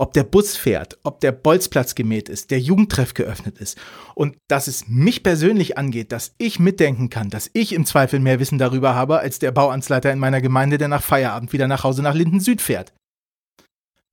ob 0.00 0.14
der 0.14 0.24
Bus 0.24 0.56
fährt, 0.56 0.98
ob 1.02 1.20
der 1.20 1.30
Bolzplatz 1.30 1.94
gemäht 1.94 2.30
ist, 2.30 2.50
der 2.50 2.58
Jugendtreff 2.58 3.12
geöffnet 3.12 3.58
ist 3.58 3.78
und 4.14 4.38
dass 4.48 4.66
es 4.66 4.88
mich 4.88 5.22
persönlich 5.22 5.76
angeht, 5.76 6.10
dass 6.10 6.34
ich 6.38 6.58
mitdenken 6.58 7.10
kann, 7.10 7.28
dass 7.28 7.50
ich 7.52 7.74
im 7.74 7.84
Zweifel 7.84 8.18
mehr 8.18 8.40
Wissen 8.40 8.56
darüber 8.56 8.94
habe 8.94 9.18
als 9.18 9.40
der 9.40 9.52
Bauamtsleiter 9.52 10.10
in 10.10 10.18
meiner 10.18 10.40
Gemeinde, 10.40 10.78
der 10.78 10.88
nach 10.88 11.02
Feierabend 11.02 11.52
wieder 11.52 11.68
nach 11.68 11.84
Hause 11.84 12.00
nach 12.00 12.14
Linden 12.14 12.40
Süd 12.40 12.62
fährt. 12.62 12.94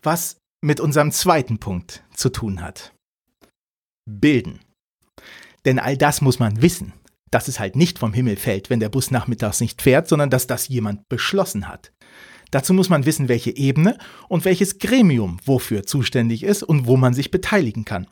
Was 0.04 0.36
mit 0.62 0.82
unserem 0.82 1.14
zweiten 1.14 1.58
Punkt 1.58 2.04
zu 2.14 2.30
tun 2.30 2.62
hat. 2.62 2.94
Bilden. 4.06 4.60
Denn 5.64 5.80
all 5.80 5.96
das 5.96 6.20
muss 6.20 6.38
man 6.38 6.62
wissen, 6.62 6.92
dass 7.32 7.48
es 7.48 7.60
halt 7.60 7.76
nicht 7.76 8.00
vom 8.00 8.14
Himmel 8.14 8.36
fällt, 8.36 8.70
wenn 8.70 8.80
der 8.80 8.90
Bus 8.90 9.12
nachmittags 9.12 9.62
nicht 9.62 9.82
fährt, 9.82 10.08
sondern 10.08 10.30
dass 10.30 10.48
das 10.48 10.68
jemand 10.68 11.10
beschlossen 11.10 11.68
hat. 11.68 11.92
Dazu 12.52 12.74
muss 12.74 12.90
man 12.90 13.06
wissen, 13.06 13.28
welche 13.28 13.56
Ebene 13.56 13.98
und 14.30 14.46
welches 14.46 14.80
Gremium 14.80 15.38
wofür 15.46 15.84
zuständig 15.84 16.44
ist 16.44 16.64
und 16.64 16.88
wo 16.88 16.96
man 16.96 17.14
sich 17.14 17.32
beteiligen 17.32 17.84
kann. 17.84 18.08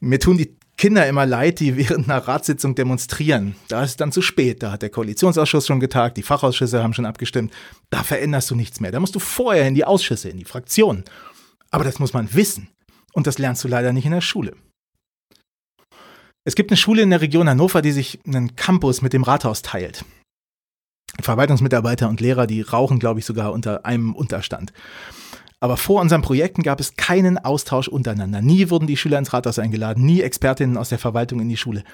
Mir 0.00 0.18
tun 0.18 0.38
die 0.38 0.56
Kinder 0.78 1.06
immer 1.06 1.26
leid, 1.26 1.60
die 1.60 1.76
während 1.76 2.08
einer 2.08 2.26
Ratssitzung 2.26 2.74
demonstrieren. 2.74 3.54
Da 3.68 3.84
ist 3.84 3.90
es 3.90 3.96
dann 3.96 4.10
zu 4.10 4.22
spät. 4.22 4.62
Da 4.62 4.72
hat 4.72 4.82
der 4.82 4.90
Koalitionsausschuss 4.90 5.66
schon 5.66 5.80
getagt, 5.80 6.16
die 6.16 6.22
Fachausschüsse 6.22 6.82
haben 6.82 6.94
schon 6.94 7.06
abgestimmt. 7.06 7.52
Da 7.90 8.02
veränderst 8.02 8.50
du 8.50 8.54
nichts 8.54 8.80
mehr. 8.80 8.90
Da 8.90 8.98
musst 8.98 9.14
du 9.14 9.20
vorher 9.20 9.68
in 9.68 9.74
die 9.74 9.84
Ausschüsse, 9.84 10.30
in 10.30 10.38
die 10.38 10.44
Fraktionen. 10.44 11.04
Aber 11.70 11.84
das 11.84 11.98
muss 11.98 12.14
man 12.14 12.32
wissen. 12.34 12.68
Und 13.12 13.26
das 13.26 13.38
lernst 13.38 13.62
du 13.62 13.68
leider 13.68 13.92
nicht 13.92 14.06
in 14.06 14.12
der 14.12 14.22
Schule. 14.22 14.56
Es 16.44 16.56
gibt 16.56 16.70
eine 16.70 16.76
Schule 16.76 17.02
in 17.02 17.10
der 17.10 17.20
Region 17.20 17.48
Hannover, 17.48 17.82
die 17.82 17.92
sich 17.92 18.18
einen 18.26 18.56
Campus 18.56 19.00
mit 19.00 19.12
dem 19.12 19.22
Rathaus 19.22 19.62
teilt. 19.62 20.04
Verwaltungsmitarbeiter 21.20 22.08
und 22.08 22.20
Lehrer, 22.20 22.48
die 22.48 22.62
rauchen, 22.62 22.98
glaube 22.98 23.20
ich, 23.20 23.26
sogar 23.26 23.52
unter 23.52 23.86
einem 23.86 24.14
Unterstand. 24.14 24.72
Aber 25.60 25.76
vor 25.76 26.00
unseren 26.00 26.22
Projekten 26.22 26.64
gab 26.64 26.80
es 26.80 26.96
keinen 26.96 27.38
Austausch 27.38 27.86
untereinander. 27.86 28.42
Nie 28.42 28.70
wurden 28.70 28.88
die 28.88 28.96
Schüler 28.96 29.18
ins 29.18 29.32
Rathaus 29.32 29.60
eingeladen, 29.60 30.04
nie 30.04 30.20
Expertinnen 30.20 30.76
aus 30.76 30.88
der 30.88 30.98
Verwaltung 30.98 31.38
in 31.38 31.48
die 31.48 31.56
Schule. 31.56 31.84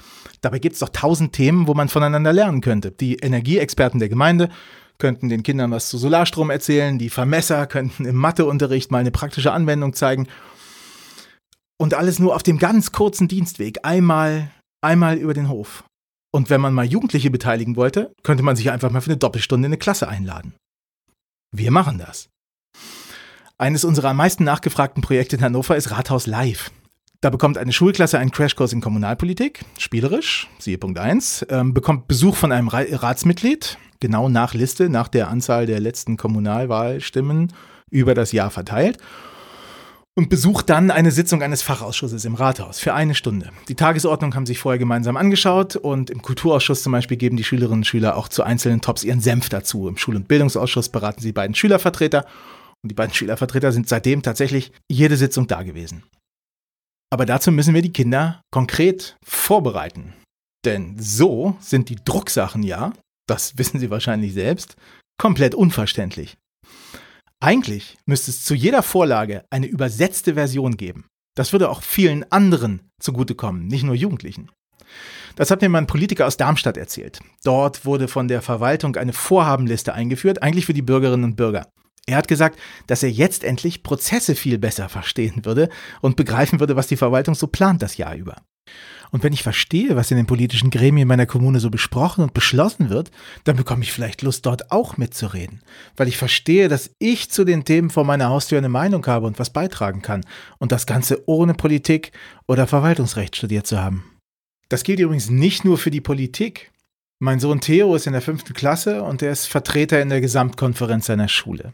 Dabei 0.40 0.60
gibt 0.60 0.74
es 0.74 0.80
doch 0.80 0.88
tausend 0.88 1.34
Themen, 1.34 1.66
wo 1.66 1.74
man 1.74 1.90
voneinander 1.90 2.32
lernen 2.32 2.62
könnte. 2.62 2.90
Die 2.90 3.16
Energieexperten 3.16 4.00
der 4.00 4.08
Gemeinde 4.08 4.48
könnten 4.96 5.28
den 5.28 5.42
Kindern 5.42 5.70
was 5.70 5.90
zu 5.90 5.98
Solarstrom 5.98 6.48
erzählen, 6.48 6.98
die 6.98 7.10
Vermesser 7.10 7.66
könnten 7.66 8.06
im 8.06 8.16
Matheunterricht 8.16 8.90
mal 8.90 8.98
eine 8.98 9.10
praktische 9.10 9.52
Anwendung 9.52 9.92
zeigen. 9.92 10.26
Und 11.80 11.94
alles 11.94 12.18
nur 12.18 12.34
auf 12.34 12.42
dem 12.42 12.58
ganz 12.58 12.90
kurzen 12.92 13.28
Dienstweg, 13.28 13.78
einmal, 13.84 14.50
einmal 14.80 15.16
über 15.16 15.32
den 15.32 15.48
Hof. 15.48 15.84
Und 16.32 16.50
wenn 16.50 16.60
man 16.60 16.74
mal 16.74 16.84
Jugendliche 16.84 17.30
beteiligen 17.30 17.76
wollte, 17.76 18.12
könnte 18.22 18.42
man 18.42 18.56
sich 18.56 18.70
einfach 18.70 18.90
mal 18.90 19.00
für 19.00 19.10
eine 19.10 19.16
Doppelstunde 19.16 19.66
in 19.66 19.72
eine 19.72 19.78
Klasse 19.78 20.08
einladen. 20.08 20.54
Wir 21.54 21.70
machen 21.70 21.98
das. 21.98 22.28
Eines 23.56 23.84
unserer 23.84 24.10
am 24.10 24.16
meisten 24.16 24.44
nachgefragten 24.44 25.02
Projekte 25.02 25.36
in 25.36 25.42
Hannover 25.42 25.76
ist 25.76 25.90
Rathaus 25.90 26.26
Live. 26.26 26.70
Da 27.20 27.30
bekommt 27.30 27.58
eine 27.58 27.72
Schulklasse 27.72 28.18
einen 28.18 28.30
Crashkurs 28.30 28.72
in 28.72 28.80
Kommunalpolitik, 28.80 29.64
spielerisch, 29.78 30.48
siehe 30.58 30.78
Punkt 30.78 30.98
1, 30.98 31.46
ähm, 31.48 31.74
bekommt 31.74 32.06
Besuch 32.06 32.36
von 32.36 32.52
einem 32.52 32.68
Ratsmitglied, 32.68 33.78
genau 33.98 34.28
nach 34.28 34.54
Liste, 34.54 34.88
nach 34.88 35.08
der 35.08 35.28
Anzahl 35.28 35.66
der 35.66 35.80
letzten 35.80 36.16
Kommunalwahlstimmen 36.16 37.52
über 37.90 38.14
das 38.14 38.30
Jahr 38.32 38.50
verteilt 38.50 38.98
und 40.18 40.30
besucht 40.30 40.68
dann 40.68 40.90
eine 40.90 41.12
Sitzung 41.12 41.44
eines 41.44 41.62
Fachausschusses 41.62 42.24
im 42.24 42.34
Rathaus 42.34 42.80
für 42.80 42.92
eine 42.92 43.14
Stunde. 43.14 43.52
Die 43.68 43.76
Tagesordnung 43.76 44.34
haben 44.34 44.46
sich 44.46 44.58
vorher 44.58 44.80
gemeinsam 44.80 45.16
angeschaut 45.16 45.76
und 45.76 46.10
im 46.10 46.22
Kulturausschuss 46.22 46.82
zum 46.82 46.90
Beispiel 46.90 47.16
geben 47.16 47.36
die 47.36 47.44
Schülerinnen 47.44 47.78
und 47.78 47.86
Schüler 47.86 48.16
auch 48.16 48.26
zu 48.26 48.42
einzelnen 48.42 48.80
Tops 48.80 49.04
ihren 49.04 49.20
Senf 49.20 49.48
dazu. 49.48 49.86
Im 49.86 49.96
Schul- 49.96 50.16
und 50.16 50.26
Bildungsausschuss 50.26 50.88
beraten 50.88 51.20
sie 51.22 51.30
beiden 51.30 51.54
Schülervertreter 51.54 52.26
und 52.82 52.90
die 52.90 52.96
beiden 52.96 53.14
Schülervertreter 53.14 53.70
sind 53.70 53.88
seitdem 53.88 54.22
tatsächlich 54.22 54.72
jede 54.90 55.16
Sitzung 55.16 55.46
da 55.46 55.62
gewesen. 55.62 56.02
Aber 57.10 57.24
dazu 57.24 57.52
müssen 57.52 57.74
wir 57.74 57.82
die 57.82 57.92
Kinder 57.92 58.42
konkret 58.50 59.16
vorbereiten. 59.24 60.14
Denn 60.64 60.96
so 60.98 61.56
sind 61.60 61.90
die 61.90 61.98
Drucksachen 62.04 62.64
ja, 62.64 62.92
das 63.28 63.56
wissen 63.56 63.78
sie 63.78 63.90
wahrscheinlich 63.90 64.34
selbst, 64.34 64.74
komplett 65.16 65.54
unverständlich. 65.54 66.36
Eigentlich 67.40 67.96
müsste 68.04 68.32
es 68.32 68.44
zu 68.44 68.54
jeder 68.54 68.82
Vorlage 68.82 69.44
eine 69.50 69.66
übersetzte 69.66 70.34
Version 70.34 70.76
geben. 70.76 71.06
Das 71.36 71.52
würde 71.52 71.70
auch 71.70 71.82
vielen 71.82 72.30
anderen 72.32 72.90
zugutekommen, 73.00 73.68
nicht 73.68 73.84
nur 73.84 73.94
Jugendlichen. 73.94 74.50
Das 75.36 75.52
hat 75.52 75.62
mir 75.62 75.68
mein 75.68 75.86
Politiker 75.86 76.26
aus 76.26 76.36
Darmstadt 76.36 76.76
erzählt. 76.76 77.20
Dort 77.44 77.84
wurde 77.84 78.08
von 78.08 78.26
der 78.26 78.42
Verwaltung 78.42 78.96
eine 78.96 79.12
Vorhabenliste 79.12 79.94
eingeführt, 79.94 80.42
eigentlich 80.42 80.66
für 80.66 80.74
die 80.74 80.82
Bürgerinnen 80.82 81.22
und 81.22 81.36
Bürger. 81.36 81.68
Er 82.06 82.16
hat 82.16 82.26
gesagt, 82.26 82.58
dass 82.88 83.04
er 83.04 83.10
jetzt 83.10 83.44
endlich 83.44 83.84
Prozesse 83.84 84.34
viel 84.34 84.58
besser 84.58 84.88
verstehen 84.88 85.44
würde 85.44 85.68
und 86.00 86.16
begreifen 86.16 86.58
würde, 86.58 86.74
was 86.74 86.88
die 86.88 86.96
Verwaltung 86.96 87.36
so 87.36 87.46
plant 87.46 87.82
das 87.82 87.98
Jahr 87.98 88.16
über. 88.16 88.36
Und 89.10 89.22
wenn 89.22 89.32
ich 89.32 89.42
verstehe, 89.42 89.96
was 89.96 90.10
in 90.10 90.16
den 90.16 90.26
politischen 90.26 90.70
Gremien 90.70 91.08
meiner 91.08 91.26
Kommune 91.26 91.60
so 91.60 91.70
besprochen 91.70 92.22
und 92.22 92.34
beschlossen 92.34 92.90
wird, 92.90 93.10
dann 93.44 93.56
bekomme 93.56 93.82
ich 93.82 93.92
vielleicht 93.92 94.22
Lust, 94.22 94.46
dort 94.46 94.70
auch 94.70 94.96
mitzureden. 94.96 95.62
Weil 95.96 96.08
ich 96.08 96.16
verstehe, 96.16 96.68
dass 96.68 96.90
ich 96.98 97.30
zu 97.30 97.44
den 97.44 97.64
Themen 97.64 97.90
vor 97.90 98.04
meiner 98.04 98.28
Haustür 98.28 98.58
eine 98.58 98.68
Meinung 98.68 99.06
habe 99.06 99.26
und 99.26 99.38
was 99.38 99.50
beitragen 99.50 100.02
kann. 100.02 100.24
Und 100.58 100.72
das 100.72 100.86
Ganze 100.86 101.22
ohne 101.26 101.54
Politik 101.54 102.12
oder 102.46 102.66
Verwaltungsrecht 102.66 103.36
studiert 103.36 103.66
zu 103.66 103.80
haben. 103.80 104.04
Das 104.68 104.82
gilt 104.82 105.00
übrigens 105.00 105.30
nicht 105.30 105.64
nur 105.64 105.78
für 105.78 105.90
die 105.90 106.00
Politik. 106.00 106.70
Mein 107.20 107.40
Sohn 107.40 107.60
Theo 107.60 107.94
ist 107.94 108.06
in 108.06 108.12
der 108.12 108.22
fünften 108.22 108.54
Klasse 108.54 109.02
und 109.02 109.22
er 109.22 109.32
ist 109.32 109.46
Vertreter 109.46 110.00
in 110.00 110.10
der 110.10 110.20
Gesamtkonferenz 110.20 111.06
seiner 111.06 111.28
Schule. 111.28 111.72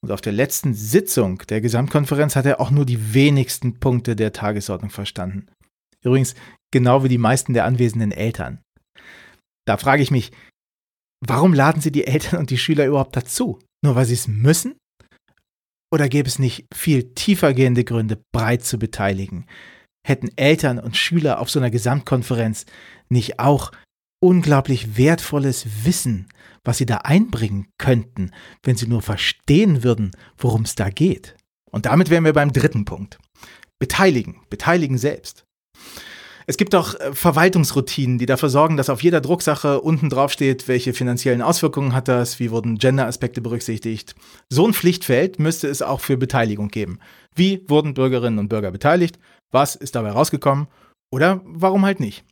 Und 0.00 0.10
auf 0.10 0.20
der 0.20 0.32
letzten 0.32 0.74
Sitzung 0.74 1.38
der 1.48 1.60
Gesamtkonferenz 1.60 2.34
hat 2.34 2.46
er 2.46 2.60
auch 2.60 2.72
nur 2.72 2.84
die 2.84 3.14
wenigsten 3.14 3.78
Punkte 3.78 4.16
der 4.16 4.32
Tagesordnung 4.32 4.90
verstanden. 4.90 5.46
Übrigens 6.04 6.34
genau 6.72 7.04
wie 7.04 7.08
die 7.08 7.18
meisten 7.18 7.52
der 7.52 7.64
anwesenden 7.64 8.12
Eltern. 8.12 8.60
Da 9.66 9.76
frage 9.76 10.02
ich 10.02 10.10
mich, 10.10 10.32
warum 11.24 11.54
laden 11.54 11.80
Sie 11.80 11.92
die 11.92 12.06
Eltern 12.06 12.40
und 12.40 12.50
die 12.50 12.58
Schüler 12.58 12.86
überhaupt 12.86 13.16
dazu? 13.16 13.60
Nur 13.84 13.94
weil 13.94 14.06
sie 14.06 14.14
es 14.14 14.28
müssen? 14.28 14.76
Oder 15.92 16.08
gäbe 16.08 16.28
es 16.28 16.38
nicht 16.38 16.66
viel 16.74 17.14
tiefergehende 17.14 17.84
Gründe, 17.84 18.22
breit 18.32 18.64
zu 18.64 18.78
beteiligen? 18.78 19.46
Hätten 20.06 20.30
Eltern 20.36 20.78
und 20.78 20.96
Schüler 20.96 21.38
auf 21.38 21.50
so 21.50 21.60
einer 21.60 21.70
Gesamtkonferenz 21.70 22.64
nicht 23.08 23.38
auch 23.38 23.72
unglaublich 24.22 24.96
wertvolles 24.96 25.84
Wissen, 25.84 26.28
was 26.64 26.78
sie 26.78 26.86
da 26.86 26.98
einbringen 26.98 27.68
könnten, 27.78 28.30
wenn 28.62 28.76
sie 28.76 28.86
nur 28.86 29.02
verstehen 29.02 29.82
würden, 29.82 30.12
worum 30.38 30.62
es 30.62 30.74
da 30.74 30.90
geht? 30.90 31.36
Und 31.70 31.86
damit 31.86 32.08
wären 32.08 32.24
wir 32.24 32.32
beim 32.32 32.52
dritten 32.52 32.84
Punkt. 32.84 33.18
Beteiligen, 33.80 34.40
beteiligen 34.48 34.96
selbst. 34.96 35.44
Es 36.46 36.56
gibt 36.56 36.74
auch 36.74 36.94
äh, 36.94 37.12
Verwaltungsroutinen, 37.14 38.18
die 38.18 38.26
dafür 38.26 38.48
sorgen, 38.48 38.76
dass 38.76 38.90
auf 38.90 39.02
jeder 39.02 39.20
Drucksache 39.20 39.80
unten 39.80 40.10
drauf 40.10 40.32
steht, 40.32 40.68
welche 40.68 40.92
finanziellen 40.92 41.42
Auswirkungen 41.42 41.94
hat 41.94 42.08
das, 42.08 42.40
wie 42.40 42.50
wurden 42.50 42.78
Gender-Aspekte 42.78 43.40
berücksichtigt. 43.40 44.14
So 44.48 44.66
ein 44.66 44.74
Pflichtfeld 44.74 45.38
müsste 45.38 45.68
es 45.68 45.82
auch 45.82 46.00
für 46.00 46.16
Beteiligung 46.16 46.68
geben. 46.68 46.98
Wie 47.34 47.64
wurden 47.68 47.94
Bürgerinnen 47.94 48.38
und 48.38 48.48
Bürger 48.48 48.70
beteiligt? 48.70 49.18
Was 49.50 49.76
ist 49.76 49.94
dabei 49.94 50.10
rausgekommen? 50.10 50.66
Oder 51.10 51.40
warum 51.44 51.84
halt 51.84 52.00
nicht? 52.00 52.24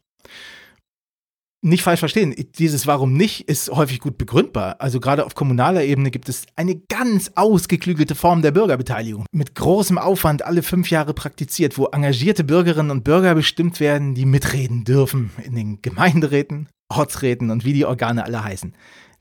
Nicht 1.62 1.82
falsch 1.82 2.00
verstehen, 2.00 2.34
dieses 2.58 2.86
Warum 2.86 3.12
nicht 3.12 3.48
ist 3.48 3.70
häufig 3.70 4.00
gut 4.00 4.16
begründbar. 4.16 4.76
Also 4.78 4.98
gerade 4.98 5.26
auf 5.26 5.34
kommunaler 5.34 5.84
Ebene 5.84 6.10
gibt 6.10 6.28
es 6.28 6.46
eine 6.56 6.76
ganz 6.76 7.32
ausgeklügelte 7.34 8.14
Form 8.14 8.42
der 8.42 8.50
Bürgerbeteiligung, 8.50 9.26
mit 9.32 9.54
großem 9.54 9.98
Aufwand 9.98 10.44
alle 10.44 10.62
fünf 10.62 10.90
Jahre 10.90 11.12
praktiziert, 11.12 11.76
wo 11.76 11.86
engagierte 11.86 12.44
Bürgerinnen 12.44 12.90
und 12.90 13.04
Bürger 13.04 13.34
bestimmt 13.34 13.78
werden, 13.80 14.14
die 14.14 14.24
mitreden 14.24 14.84
dürfen 14.84 15.30
in 15.44 15.54
den 15.54 15.82
Gemeinderäten, 15.82 16.68
Ortsräten 16.88 17.50
und 17.50 17.64
wie 17.64 17.74
die 17.74 17.84
Organe 17.84 18.24
alle 18.24 18.42
heißen. 18.42 18.74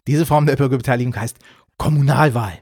Diese 0.08 0.25
Form 0.25 0.46
der 0.46 0.55
Bürgerbeteiligung 0.55 1.15
heißt 1.15 1.38
Kommunalwahl. 1.77 2.60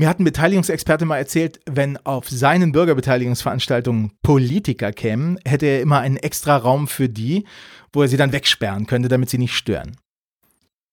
Mir 0.00 0.08
hat 0.08 0.18
ein 0.18 0.24
Beteiligungsexperte 0.24 1.04
mal 1.04 1.18
erzählt, 1.18 1.60
wenn 1.66 1.98
auf 2.06 2.26
seinen 2.26 2.72
Bürgerbeteiligungsveranstaltungen 2.72 4.12
Politiker 4.22 4.92
kämen, 4.92 5.38
hätte 5.44 5.66
er 5.66 5.82
immer 5.82 6.00
einen 6.00 6.16
extra 6.16 6.56
Raum 6.56 6.88
für 6.88 7.10
die, 7.10 7.44
wo 7.92 8.00
er 8.00 8.08
sie 8.08 8.16
dann 8.16 8.32
wegsperren 8.32 8.86
könnte, 8.86 9.10
damit 9.10 9.28
sie 9.28 9.36
nicht 9.36 9.52
stören. 9.52 9.98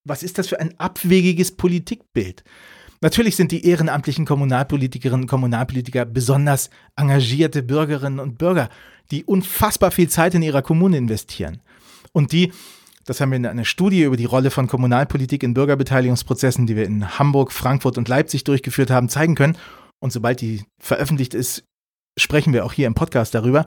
Was 0.03 0.23
ist 0.23 0.37
das 0.37 0.49
für 0.49 0.59
ein 0.59 0.77
abwegiges 0.77 1.55
Politikbild? 1.55 2.43
Natürlich 2.99 3.37
sind 3.37 3.53
die 3.53 3.65
ehrenamtlichen 3.65 4.25
Kommunalpolitikerinnen 4.25 5.21
und 5.21 5.29
Kommunalpolitiker 5.29 6.03
besonders 6.03 6.69
engagierte 6.97 7.63
Bürgerinnen 7.63 8.19
und 8.19 8.37
Bürger, 8.37 8.67
die 9.11 9.23
unfassbar 9.23 9.91
viel 9.91 10.09
Zeit 10.09 10.35
in 10.35 10.41
ihrer 10.41 10.63
Kommune 10.63 10.97
investieren. 10.97 11.61
Und 12.11 12.33
die, 12.33 12.51
das 13.07 13.21
haben 13.21 13.31
wir 13.31 13.37
in 13.37 13.45
einer 13.45 13.63
Studie 13.63 14.03
über 14.03 14.17
die 14.17 14.25
Rolle 14.25 14.51
von 14.51 14.67
Kommunalpolitik 14.67 15.41
in 15.41 15.53
Bürgerbeteiligungsprozessen, 15.53 16.67
die 16.67 16.75
wir 16.75 16.85
in 16.85 17.17
Hamburg, 17.17 17.53
Frankfurt 17.53 17.97
und 17.97 18.09
Leipzig 18.09 18.43
durchgeführt 18.43 18.91
haben, 18.91 19.07
zeigen 19.07 19.33
können. 19.33 19.57
Und 19.99 20.11
sobald 20.11 20.41
die 20.41 20.65
veröffentlicht 20.77 21.33
ist, 21.33 21.63
sprechen 22.19 22.51
wir 22.51 22.65
auch 22.65 22.73
hier 22.73 22.85
im 22.85 22.95
Podcast 22.95 23.33
darüber. 23.33 23.65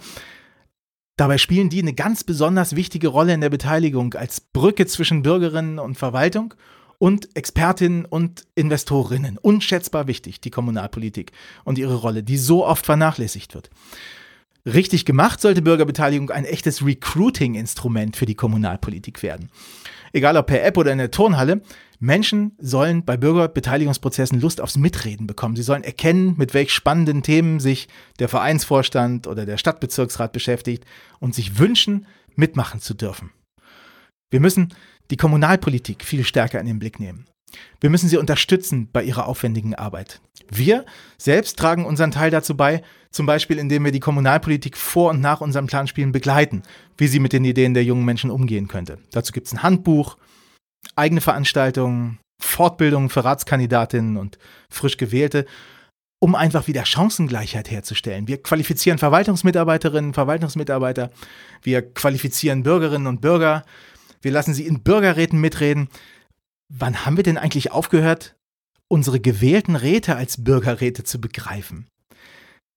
Dabei 1.17 1.39
spielen 1.39 1.71
die 1.71 1.81
eine 1.81 1.95
ganz 1.95 2.23
besonders 2.23 2.77
wichtige 2.77 3.09
Rolle 3.09 3.33
in 3.33 3.41
der 3.41 3.49
Beteiligung 3.49 4.13
als 4.13 4.43
Brücke 4.43 4.87
zwischen 4.87 5.23
Bürgerinnen 5.23 5.79
und 5.79 5.97
Verwaltung 5.97 6.53
und 6.99 7.35
Expertinnen 7.35 8.05
und 8.05 8.47
Investorinnen. 8.55 9.39
Unschätzbar 9.39 10.07
wichtig, 10.07 10.43
die 10.43 10.51
Kommunalpolitik 10.51 11.33
und 11.65 11.79
ihre 11.79 11.95
Rolle, 11.95 12.23
die 12.23 12.37
so 12.37 12.67
oft 12.67 12.85
vernachlässigt 12.85 13.55
wird. 13.55 13.71
Richtig 14.67 15.05
gemacht 15.05 15.41
sollte 15.41 15.63
Bürgerbeteiligung 15.63 16.31
ein 16.31 16.45
echtes 16.45 16.85
Recruiting-Instrument 16.85 18.17
für 18.17 18.27
die 18.27 18.35
Kommunalpolitik 18.35 19.23
werden. 19.23 19.51
Egal 20.13 20.37
ob 20.37 20.47
per 20.47 20.65
App 20.65 20.77
oder 20.77 20.93
in 20.93 20.99
der 20.99 21.11
Turnhalle, 21.11 21.63
Menschen 21.99 22.53
sollen 22.59 23.05
bei 23.05 23.17
Bürgerbeteiligungsprozessen 23.17 24.41
Lust 24.41 24.61
aufs 24.61 24.77
Mitreden 24.77 25.27
bekommen. 25.27 25.57
Sie 25.57 25.63
sollen 25.63 25.85
erkennen, 25.85 26.35
mit 26.37 26.55
welch 26.55 26.73
spannenden 26.73 27.23
Themen 27.23 27.61
sich 27.61 27.89
der 28.19 28.29
Vereinsvorstand 28.29 29.27
oder 29.27 29.47
der 29.47 29.59
Stadtbezirksrat 29.59 30.33
beschäftigt 30.33 30.85
und 31.21 31.35
sich 31.35 31.59
wünschen, 31.59 32.07
mitmachen 32.37 32.81
zu 32.81 32.95
dürfen. 32.95 33.31
Wir 34.31 34.41
müssen 34.41 34.75
die 35.11 35.17
Kommunalpolitik 35.17 36.05
viel 36.05 36.25
stärker 36.25 36.61
in 36.61 36.67
den 36.67 36.79
Blick 36.79 37.01
nehmen. 37.01 37.27
Wir 37.81 37.91
müssen 37.91 38.09
sie 38.09 38.17
unterstützen 38.17 38.89
bei 38.93 39.03
ihrer 39.03 39.27
aufwendigen 39.27 39.75
Arbeit. 39.75 40.21
Wir 40.51 40.85
selbst 41.17 41.59
tragen 41.59 41.85
unseren 41.85 42.11
Teil 42.11 42.31
dazu 42.31 42.57
bei, 42.57 42.83
zum 43.11 43.27
Beispiel 43.27 43.59
indem 43.59 43.85
wir 43.85 43.93
die 43.93 44.01
Kommunalpolitik 44.01 44.77
vor 44.77 45.11
und 45.11 45.21
nach 45.21 45.41
unserem 45.41 45.67
Planspielen 45.67 46.13
begleiten, 46.13 46.63
wie 46.97 47.09
sie 47.09 47.21
mit 47.21 47.33
den 47.33 47.45
Ideen 47.45 47.75
der 47.75 47.85
jungen 47.85 48.05
Menschen 48.05 48.31
umgehen 48.31 48.69
könnte. 48.69 48.99
Dazu 49.13 49.33
gibt 49.33 49.47
es 49.47 49.53
ein 49.53 49.63
Handbuch, 49.63 50.17
eigene 50.97 51.21
Veranstaltungen, 51.21 52.19
Fortbildungen 52.41 53.11
für 53.11 53.25
Ratskandidatinnen 53.25 54.17
und 54.17 54.39
frisch 54.69 54.97
gewählte, 54.97 55.47
um 56.21 56.35
einfach 56.35 56.67
wieder 56.67 56.85
Chancengleichheit 56.85 57.71
herzustellen. 57.71 58.29
Wir 58.29 58.43
qualifizieren 58.43 58.99
Verwaltungsmitarbeiterinnen, 58.99 60.15
Verwaltungsmitarbeiter, 60.15 61.11
wir 61.63 61.83
qualifizieren 61.83 62.63
Bürgerinnen 62.63 63.07
und 63.07 63.21
Bürger, 63.21 63.65
wir 64.23 64.33
lassen 64.33 64.55
sie 64.55 64.67
in 64.67 64.83
Bürgerräten 64.83 65.41
mitreden. 65.41 65.89
Wann 66.73 67.05
haben 67.05 67.17
wir 67.17 67.25
denn 67.25 67.37
eigentlich 67.37 67.73
aufgehört, 67.73 68.37
unsere 68.87 69.19
gewählten 69.19 69.75
Räte 69.75 70.15
als 70.15 70.45
Bürgerräte 70.45 71.03
zu 71.03 71.21
begreifen? 71.21 71.89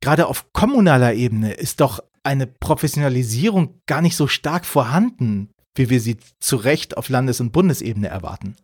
Gerade 0.02 0.28
auf 0.28 0.52
kommunaler 0.52 1.14
Ebene 1.14 1.54
ist 1.54 1.80
doch 1.80 2.00
eine 2.24 2.48
Professionalisierung 2.48 3.80
gar 3.86 4.02
nicht 4.02 4.16
so 4.16 4.28
stark 4.28 4.66
vorhanden, 4.66 5.50
wie 5.76 5.92
wir 5.92 6.02
sie 6.02 6.18
zu 6.40 6.56
Recht 6.56 6.98
auf 6.98 7.10
Landes- 7.10 7.40
und 7.40 7.52
Bundesebene 7.52 8.08
erwarten. 8.08 8.56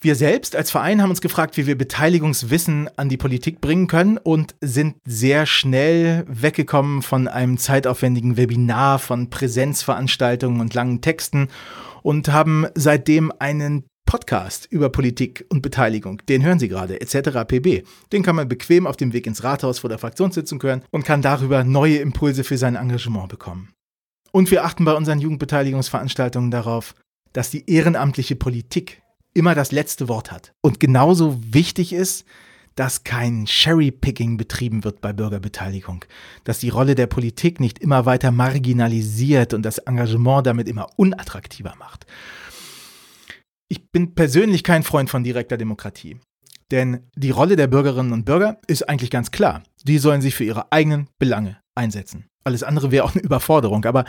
Wir 0.00 0.14
selbst 0.14 0.56
als 0.56 0.70
Verein 0.70 1.02
haben 1.02 1.10
uns 1.10 1.20
gefragt, 1.20 1.56
wie 1.56 1.66
wir 1.66 1.76
Beteiligungswissen 1.76 2.88
an 2.96 3.08
die 3.08 3.16
Politik 3.16 3.60
bringen 3.60 3.88
können 3.88 4.16
und 4.16 4.54
sind 4.60 4.96
sehr 5.04 5.44
schnell 5.44 6.24
weggekommen 6.28 7.02
von 7.02 7.28
einem 7.28 7.58
zeitaufwendigen 7.58 8.36
Webinar, 8.36 9.00
von 9.00 9.28
Präsenzveranstaltungen 9.28 10.60
und 10.60 10.72
langen 10.72 11.00
Texten 11.00 11.48
und 12.02 12.28
haben 12.28 12.66
seitdem 12.74 13.32
einen 13.38 13.84
Podcast 14.08 14.66
über 14.70 14.88
Politik 14.88 15.44
und 15.50 15.60
Beteiligung. 15.60 16.22
Den 16.30 16.42
hören 16.42 16.58
Sie 16.58 16.68
gerade, 16.68 16.98
etc. 17.02 17.44
pb. 17.46 17.82
Den 18.10 18.22
kann 18.22 18.36
man 18.36 18.48
bequem 18.48 18.86
auf 18.86 18.96
dem 18.96 19.12
Weg 19.12 19.26
ins 19.26 19.44
Rathaus 19.44 19.80
vor 19.80 19.90
der 19.90 19.98
Fraktionssitzung 19.98 20.62
hören 20.62 20.82
und 20.90 21.04
kann 21.04 21.20
darüber 21.20 21.62
neue 21.62 21.98
Impulse 21.98 22.42
für 22.42 22.56
sein 22.56 22.74
Engagement 22.74 23.28
bekommen. 23.28 23.74
Und 24.32 24.50
wir 24.50 24.64
achten 24.64 24.86
bei 24.86 24.94
unseren 24.94 25.18
Jugendbeteiligungsveranstaltungen 25.18 26.50
darauf, 26.50 26.94
dass 27.34 27.50
die 27.50 27.70
ehrenamtliche 27.70 28.34
Politik 28.34 29.02
immer 29.34 29.54
das 29.54 29.72
letzte 29.72 30.08
Wort 30.08 30.32
hat. 30.32 30.54
Und 30.62 30.80
genauso 30.80 31.38
wichtig 31.42 31.92
ist, 31.92 32.24
dass 32.76 33.04
kein 33.04 33.44
Cherry-Picking 33.44 34.38
betrieben 34.38 34.84
wird 34.84 35.02
bei 35.02 35.12
Bürgerbeteiligung, 35.12 36.06
dass 36.44 36.60
die 36.60 36.70
Rolle 36.70 36.94
der 36.94 37.08
Politik 37.08 37.60
nicht 37.60 37.78
immer 37.80 38.06
weiter 38.06 38.30
marginalisiert 38.30 39.52
und 39.52 39.64
das 39.64 39.76
Engagement 39.76 40.46
damit 40.46 40.66
immer 40.66 40.86
unattraktiver 40.96 41.74
macht. 41.78 42.06
Ich 43.68 43.90
bin 43.90 44.14
persönlich 44.14 44.64
kein 44.64 44.82
Freund 44.82 45.10
von 45.10 45.24
direkter 45.24 45.56
Demokratie. 45.56 46.18
Denn 46.70 47.06
die 47.16 47.30
Rolle 47.30 47.56
der 47.56 47.66
Bürgerinnen 47.66 48.12
und 48.12 48.24
Bürger 48.24 48.60
ist 48.66 48.88
eigentlich 48.88 49.10
ganz 49.10 49.30
klar. 49.30 49.62
Die 49.84 49.98
sollen 49.98 50.20
sich 50.20 50.34
für 50.34 50.44
ihre 50.44 50.70
eigenen 50.72 51.08
Belange 51.18 51.58
einsetzen. 51.74 52.26
Alles 52.44 52.62
andere 52.62 52.90
wäre 52.90 53.04
auch 53.04 53.14
eine 53.14 53.24
Überforderung. 53.24 53.84
Aber 53.84 54.04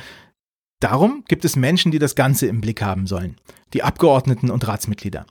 darum 0.81 1.23
gibt 1.27 1.45
es 1.45 1.55
Menschen, 1.55 1.91
die 1.91 1.99
das 1.99 2.15
Ganze 2.15 2.47
im 2.47 2.61
Blick 2.61 2.81
haben 2.81 3.07
sollen. 3.07 3.37
Die 3.73 3.83
Abgeordneten 3.83 4.49
und 4.49 4.67
Ratsmitglieder 4.67 5.25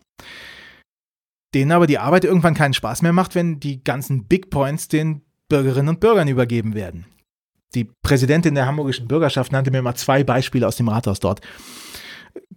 denen 1.55 1.73
aber 1.73 1.87
die 1.87 1.99
Arbeit 1.99 2.25
irgendwann 2.25 2.55
keinen 2.55 2.75
Spaß 2.75 3.03
mehr 3.03 3.13
macht, 3.13 3.35
wenn 3.35 3.61
die 3.61 3.83
ganzen 3.83 4.27
Big 4.27 4.51
Points 4.51 4.89
den 4.89 5.23
Bürgerinnen 5.49 5.89
und 5.89 6.01
Bürgern 6.01 6.29
übergeben 6.29 6.75
werden. 6.75 7.07
Die 7.75 7.85
Präsidentin 8.03 8.55
der 8.55 8.67
hamburgischen 8.67 9.09
Bürgerschaft 9.09 9.53
nannte 9.53 9.71
mir 9.71 9.83
mal 9.83 9.95
zwei 9.95 10.25
Beispiele 10.25 10.67
aus 10.67 10.77
dem 10.77 10.89
Rathaus 10.89 11.21
dort. 11.21 11.41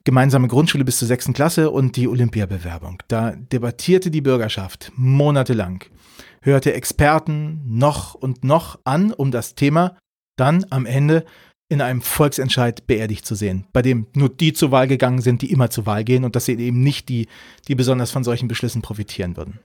Gemeinsame 0.03 0.47
Grundschule 0.47 0.83
bis 0.83 0.97
zur 0.97 1.07
sechsten 1.07 1.33
Klasse 1.33 1.69
und 1.69 1.95
die 1.95 2.07
Olympiabewerbung. 2.07 3.03
Da 3.07 3.31
debattierte 3.31 4.09
die 4.09 4.21
Bürgerschaft 4.21 4.91
monatelang, 4.95 5.83
hörte 6.41 6.73
Experten 6.73 7.61
noch 7.65 8.15
und 8.15 8.43
noch 8.43 8.79
an, 8.83 9.13
um 9.13 9.31
das 9.31 9.53
Thema 9.53 9.97
dann 10.37 10.65
am 10.71 10.85
Ende 10.85 11.23
in 11.69 11.81
einem 11.81 12.01
Volksentscheid 12.01 12.85
beerdigt 12.87 13.25
zu 13.25 13.35
sehen, 13.35 13.65
bei 13.71 13.81
dem 13.81 14.07
nur 14.13 14.29
die 14.29 14.53
zur 14.53 14.71
Wahl 14.71 14.87
gegangen 14.87 15.21
sind, 15.21 15.41
die 15.41 15.51
immer 15.51 15.69
zur 15.69 15.85
Wahl 15.85 16.03
gehen 16.03 16.25
und 16.25 16.35
das 16.35 16.45
sind 16.45 16.59
eben 16.59 16.81
nicht 16.81 17.07
die, 17.07 17.27
die 17.67 17.75
besonders 17.75 18.11
von 18.11 18.23
solchen 18.23 18.47
Beschlüssen 18.47 18.81
profitieren 18.81 19.37
würden. 19.37 19.59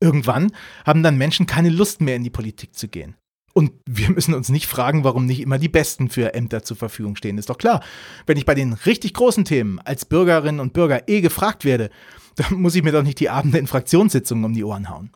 Irgendwann 0.00 0.52
haben 0.84 1.02
dann 1.02 1.16
Menschen 1.16 1.46
keine 1.46 1.70
Lust 1.70 2.00
mehr 2.00 2.16
in 2.16 2.24
die 2.24 2.30
Politik 2.30 2.74
zu 2.74 2.88
gehen. 2.88 3.14
Und 3.52 3.72
wir 3.86 4.10
müssen 4.10 4.34
uns 4.34 4.48
nicht 4.48 4.66
fragen, 4.66 5.04
warum 5.04 5.26
nicht 5.26 5.40
immer 5.40 5.58
die 5.58 5.68
Besten 5.68 6.08
für 6.08 6.34
Ämter 6.34 6.62
zur 6.62 6.76
Verfügung 6.76 7.16
stehen. 7.16 7.38
Ist 7.38 7.50
doch 7.50 7.58
klar, 7.58 7.82
wenn 8.26 8.36
ich 8.36 8.46
bei 8.46 8.54
den 8.54 8.72
richtig 8.72 9.14
großen 9.14 9.44
Themen 9.44 9.80
als 9.80 10.04
Bürgerinnen 10.04 10.60
und 10.60 10.72
Bürger 10.72 11.08
eh 11.08 11.20
gefragt 11.20 11.64
werde, 11.64 11.90
dann 12.36 12.60
muss 12.60 12.74
ich 12.74 12.82
mir 12.82 12.92
doch 12.92 13.02
nicht 13.02 13.20
die 13.20 13.30
Abende 13.30 13.58
in 13.58 13.66
Fraktionssitzungen 13.66 14.44
um 14.44 14.54
die 14.54 14.64
Ohren 14.64 14.88
hauen. 14.88 15.10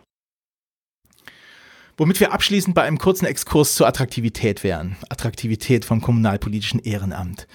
Womit 1.97 2.19
wir 2.19 2.33
abschließend 2.33 2.75
bei 2.75 2.83
einem 2.83 2.99
kurzen 2.99 3.27
Exkurs 3.27 3.77
zur 3.77 3.87
Attraktivität 3.87 4.65
wären. 4.65 4.97
Attraktivität 5.11 5.85
vom 5.85 6.01
kommunalpolitischen 6.01 6.81
Ehrenamt. 6.81 7.47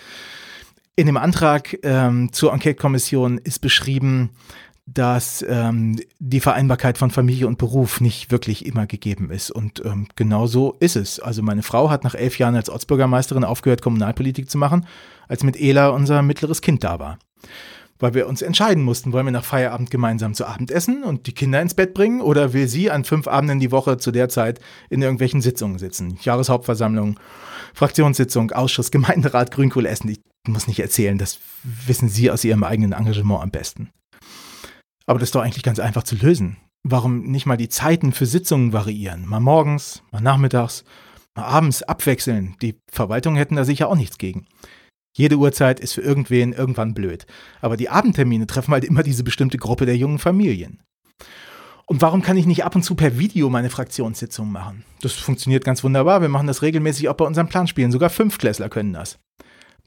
In 0.96 1.06
dem 1.06 1.18
Antrag 1.18 1.78
ähm, 1.84 2.32
zur 2.32 2.54
Enquete-Kommission 2.54 3.38
ist 3.38 3.60
beschrieben, 3.60 4.32
dass 4.94 5.46
ähm, 5.48 6.00
die 6.20 6.40
Vereinbarkeit 6.40 6.98
von 6.98 7.12
Familie 7.12 7.48
und 7.48 7.58
Beruf 7.58 8.02
nicht 8.02 8.32
wirklich 8.32 8.66
immer 8.66 8.88
gegeben 8.88 9.30
ist. 9.32 9.52
Und 9.52 9.84
ähm, 9.86 10.08
genau 10.16 10.48
so 10.48 10.76
ist 10.80 10.96
es. 10.96 11.20
Also 11.20 11.44
meine 11.44 11.64
Frau 11.64 11.90
hat 11.90 12.04
nach 12.04 12.16
elf 12.16 12.38
Jahren 12.40 12.56
als 12.56 12.70
Ortsbürgermeisterin 12.70 13.44
aufgehört, 13.44 13.82
Kommunalpolitik 13.82 14.50
zu 14.50 14.58
machen, 14.58 14.86
als 15.28 15.44
mit 15.44 15.60
Ela 15.60 15.90
unser 15.90 16.22
mittleres 16.22 16.62
Kind 16.62 16.84
da 16.84 17.00
war 17.00 17.20
weil 18.00 18.14
wir 18.14 18.28
uns 18.28 18.42
entscheiden 18.42 18.84
mussten, 18.84 19.12
wollen 19.12 19.26
wir 19.26 19.32
nach 19.32 19.44
Feierabend 19.44 19.92
gemeinsam 19.92 20.34
zu 20.34 20.46
Abend 20.46 20.72
essen 20.72 21.04
und 21.04 21.28
die 21.28 21.34
Kinder 21.34 21.62
ins 21.62 21.74
Bett 21.74 21.94
bringen 21.94 22.22
oder 22.22 22.54
will 22.54 22.68
sie 22.68 22.90
an 22.90 23.04
fünf 23.04 23.28
Abenden 23.28 23.60
die 23.60 23.72
Woche 23.72 23.98
zu 23.98 24.12
der 24.12 24.30
Zeit 24.30 24.60
in 24.90 25.02
irgendwelchen 25.02 25.42
Sitzungen 25.42 25.78
sitzen? 25.78 26.18
Jahreshauptversammlung, 26.22 27.20
Fraktionssitzung, 27.74 28.52
Ausschuss, 28.52 28.92
Gemeinderat, 28.92 29.52
Grünkohl 29.52 29.86
essen. 29.86 30.10
Ich 30.10 30.22
muss 30.48 30.68
nicht 30.68 30.80
erzählen, 30.80 31.18
das 31.18 31.40
wissen 31.64 32.08
Sie 32.08 32.32
aus 32.32 32.46
Ihrem 32.46 32.64
eigenen 32.64 32.94
Engagement 32.94 33.44
am 33.44 33.52
besten. 33.52 33.90
Aber 35.10 35.18
das 35.18 35.30
ist 35.30 35.36
doch 35.36 35.42
eigentlich 35.42 35.64
ganz 35.64 35.80
einfach 35.80 36.04
zu 36.04 36.16
lösen. 36.16 36.58
Warum 36.84 37.24
nicht 37.24 37.48
mal 37.48 37.58
die 37.58 37.68
Zeiten 37.68 38.12
für 38.12 38.28
Sitzungen 38.28 38.74
variieren? 38.74 39.26
Mal 39.26 39.40
morgens, 39.40 40.04
mal 40.12 40.22
nachmittags, 40.22 40.84
mal 41.36 41.46
abends 41.46 41.82
abwechseln. 41.82 42.56
Die 42.62 42.76
Verwaltung 42.92 43.36
hätten 43.36 43.56
da 43.56 43.66
sicher 43.66 43.90
auch 43.90 43.96
nichts 43.96 44.20
gegen. 44.20 44.46
Jede 45.18 45.38
Uhrzeit 45.38 45.80
ist 45.80 45.94
für 45.94 46.02
irgendwen 46.02 46.54
irgendwann 46.54 46.94
blöd. 46.94 47.26
Aber 47.60 47.76
die 47.76 47.90
Abendtermine 47.90 48.46
treffen 48.46 48.72
halt 48.72 48.86
immer 48.86 49.02
diese 49.02 49.24
bestimmte 49.24 49.58
Gruppe 49.58 49.88
der 49.88 49.98
jungen 49.98 50.20
Familien. 50.20 50.84
Und 51.88 52.04
warum 52.04 52.22
kann 52.22 52.38
ich 52.38 52.46
nicht 52.46 52.64
ab 52.64 52.76
und 52.76 52.84
zu 52.84 52.94
per 52.94 53.18
Video 53.18 53.50
meine 53.50 53.72
Fraktionssitzungen 53.72 54.54
machen? 54.54 54.86
Das 55.02 55.14
funktioniert 55.14 55.64
ganz 55.64 55.84
wunderbar. 55.84 56.22
Wir 56.22 56.30
machen 56.30 56.46
das 56.46 56.62
regelmäßig 56.62 57.10
auch 57.10 57.16
bei 57.16 57.26
unseren 57.26 57.50
Planspielen. 57.50 57.92
Sogar 57.92 58.12
Fünftklässler 58.12 58.70
können 58.70 58.94
das. 58.94 59.18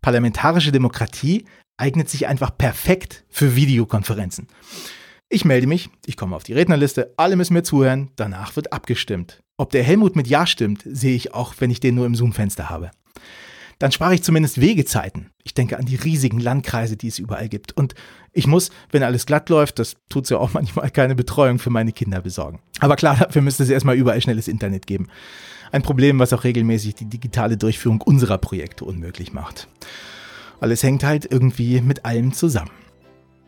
Parlamentarische 0.00 0.72
Demokratie 0.72 1.44
eignet 1.76 2.10
sich 2.10 2.26
einfach 2.26 2.58
perfekt 2.58 3.24
für 3.28 3.54
Videokonferenzen. 3.54 4.48
Ich 5.34 5.46
melde 5.46 5.66
mich, 5.66 5.88
ich 6.04 6.18
komme 6.18 6.36
auf 6.36 6.42
die 6.42 6.52
Rednerliste, 6.52 7.14
alle 7.16 7.36
müssen 7.36 7.54
mir 7.54 7.62
zuhören, 7.62 8.10
danach 8.16 8.54
wird 8.54 8.70
abgestimmt. 8.74 9.42
Ob 9.56 9.70
der 9.70 9.82
Helmut 9.82 10.14
mit 10.14 10.26
Ja 10.26 10.46
stimmt, 10.46 10.82
sehe 10.84 11.16
ich 11.16 11.32
auch, 11.32 11.54
wenn 11.58 11.70
ich 11.70 11.80
den 11.80 11.94
nur 11.94 12.04
im 12.04 12.14
Zoom-Fenster 12.14 12.68
habe. 12.68 12.90
Dann 13.78 13.92
spare 13.92 14.12
ich 14.12 14.22
zumindest 14.22 14.60
Wegezeiten. 14.60 15.30
Ich 15.42 15.54
denke 15.54 15.78
an 15.78 15.86
die 15.86 15.96
riesigen 15.96 16.38
Landkreise, 16.38 16.98
die 16.98 17.08
es 17.08 17.18
überall 17.18 17.48
gibt. 17.48 17.74
Und 17.74 17.94
ich 18.34 18.46
muss, 18.46 18.68
wenn 18.90 19.02
alles 19.02 19.24
glatt 19.24 19.48
läuft, 19.48 19.78
das 19.78 19.96
tut 20.10 20.24
es 20.24 20.30
ja 20.30 20.36
auch 20.36 20.52
manchmal, 20.52 20.90
keine 20.90 21.14
Betreuung 21.14 21.58
für 21.58 21.70
meine 21.70 21.92
Kinder 21.92 22.20
besorgen. 22.20 22.60
Aber 22.80 22.96
klar, 22.96 23.16
dafür 23.16 23.40
müsste 23.40 23.62
es 23.62 23.70
erstmal 23.70 23.96
überall 23.96 24.20
schnelles 24.20 24.48
Internet 24.48 24.86
geben. 24.86 25.08
Ein 25.70 25.80
Problem, 25.80 26.18
was 26.18 26.34
auch 26.34 26.44
regelmäßig 26.44 26.94
die 26.96 27.08
digitale 27.08 27.56
Durchführung 27.56 28.02
unserer 28.02 28.36
Projekte 28.36 28.84
unmöglich 28.84 29.32
macht. 29.32 29.66
Alles 30.60 30.82
hängt 30.82 31.04
halt 31.04 31.24
irgendwie 31.24 31.80
mit 31.80 32.04
allem 32.04 32.34
zusammen. 32.34 32.81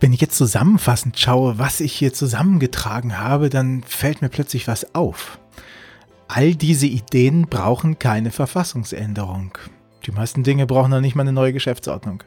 Wenn 0.04 0.12
ich 0.12 0.20
jetzt 0.20 0.36
zusammenfassend 0.36 1.18
schaue, 1.18 1.58
was 1.58 1.80
ich 1.80 1.94
hier 1.94 2.12
zusammengetragen 2.12 3.20
habe, 3.20 3.48
dann 3.48 3.82
fällt 3.84 4.20
mir 4.20 4.28
plötzlich 4.28 4.68
was 4.68 4.94
auf. 4.94 5.38
All 6.28 6.54
diese 6.54 6.86
Ideen 6.86 7.46
brauchen 7.46 7.98
keine 7.98 8.30
Verfassungsänderung. 8.30 9.56
Die 10.04 10.12
meisten 10.12 10.42
Dinge 10.42 10.66
brauchen 10.66 10.90
noch 10.90 11.00
nicht 11.00 11.14
mal 11.14 11.22
eine 11.22 11.32
neue 11.32 11.54
Geschäftsordnung. 11.54 12.22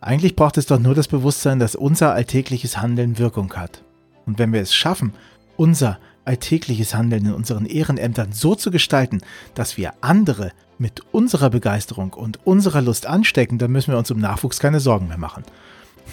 Eigentlich 0.00 0.34
braucht 0.34 0.56
es 0.56 0.64
doch 0.64 0.78
nur 0.78 0.94
das 0.94 1.08
Bewusstsein, 1.08 1.58
dass 1.58 1.74
unser 1.74 2.14
alltägliches 2.14 2.78
Handeln 2.78 3.18
Wirkung 3.18 3.52
hat. 3.52 3.84
Und 4.24 4.38
wenn 4.38 4.54
wir 4.54 4.62
es 4.62 4.74
schaffen, 4.74 5.12
unser 5.58 5.98
alltägliches 6.24 6.94
Handeln 6.94 7.26
in 7.26 7.34
unseren 7.34 7.66
Ehrenämtern 7.66 8.32
so 8.32 8.54
zu 8.54 8.70
gestalten, 8.70 9.20
dass 9.54 9.76
wir 9.76 9.92
andere 10.00 10.52
mit 10.78 11.02
unserer 11.12 11.50
Begeisterung 11.50 12.14
und 12.14 12.46
unserer 12.46 12.80
Lust 12.80 13.04
anstecken, 13.04 13.58
dann 13.58 13.72
müssen 13.72 13.92
wir 13.92 13.98
uns 13.98 14.10
um 14.10 14.18
Nachwuchs 14.18 14.58
keine 14.58 14.80
Sorgen 14.80 15.08
mehr 15.08 15.18
machen. 15.18 15.44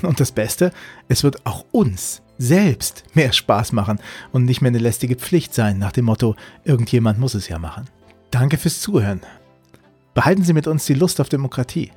Und 0.02 0.20
das 0.20 0.32
Beste, 0.32 0.72
es 1.08 1.24
wird 1.24 1.46
auch 1.46 1.66
uns 1.72 2.22
selbst 2.38 3.04
mehr 3.14 3.34
Spaß 3.34 3.74
machen 3.74 4.00
und 4.32 4.46
nicht 4.46 4.62
mehr 4.62 4.70
eine 4.70 4.80
lästige 4.80 5.16
Pflicht 5.16 5.54
sein 5.54 5.78
nach 5.78 5.92
dem 5.92 6.06
Motto, 6.06 6.36
irgendjemand 6.64 7.20
muss 7.20 7.34
es 7.34 7.50
ja 7.50 7.60
machen. 7.60 7.88
Danke 8.32 8.58
fürs 8.58 8.80
Zuhören. 8.80 9.22
Behalten 10.14 10.44
Sie 10.44 10.54
mit 10.54 10.68
uns 10.68 10.86
die 10.86 10.94
Lust 10.94 11.20
auf 11.20 11.30
Demokratie. 11.30 11.92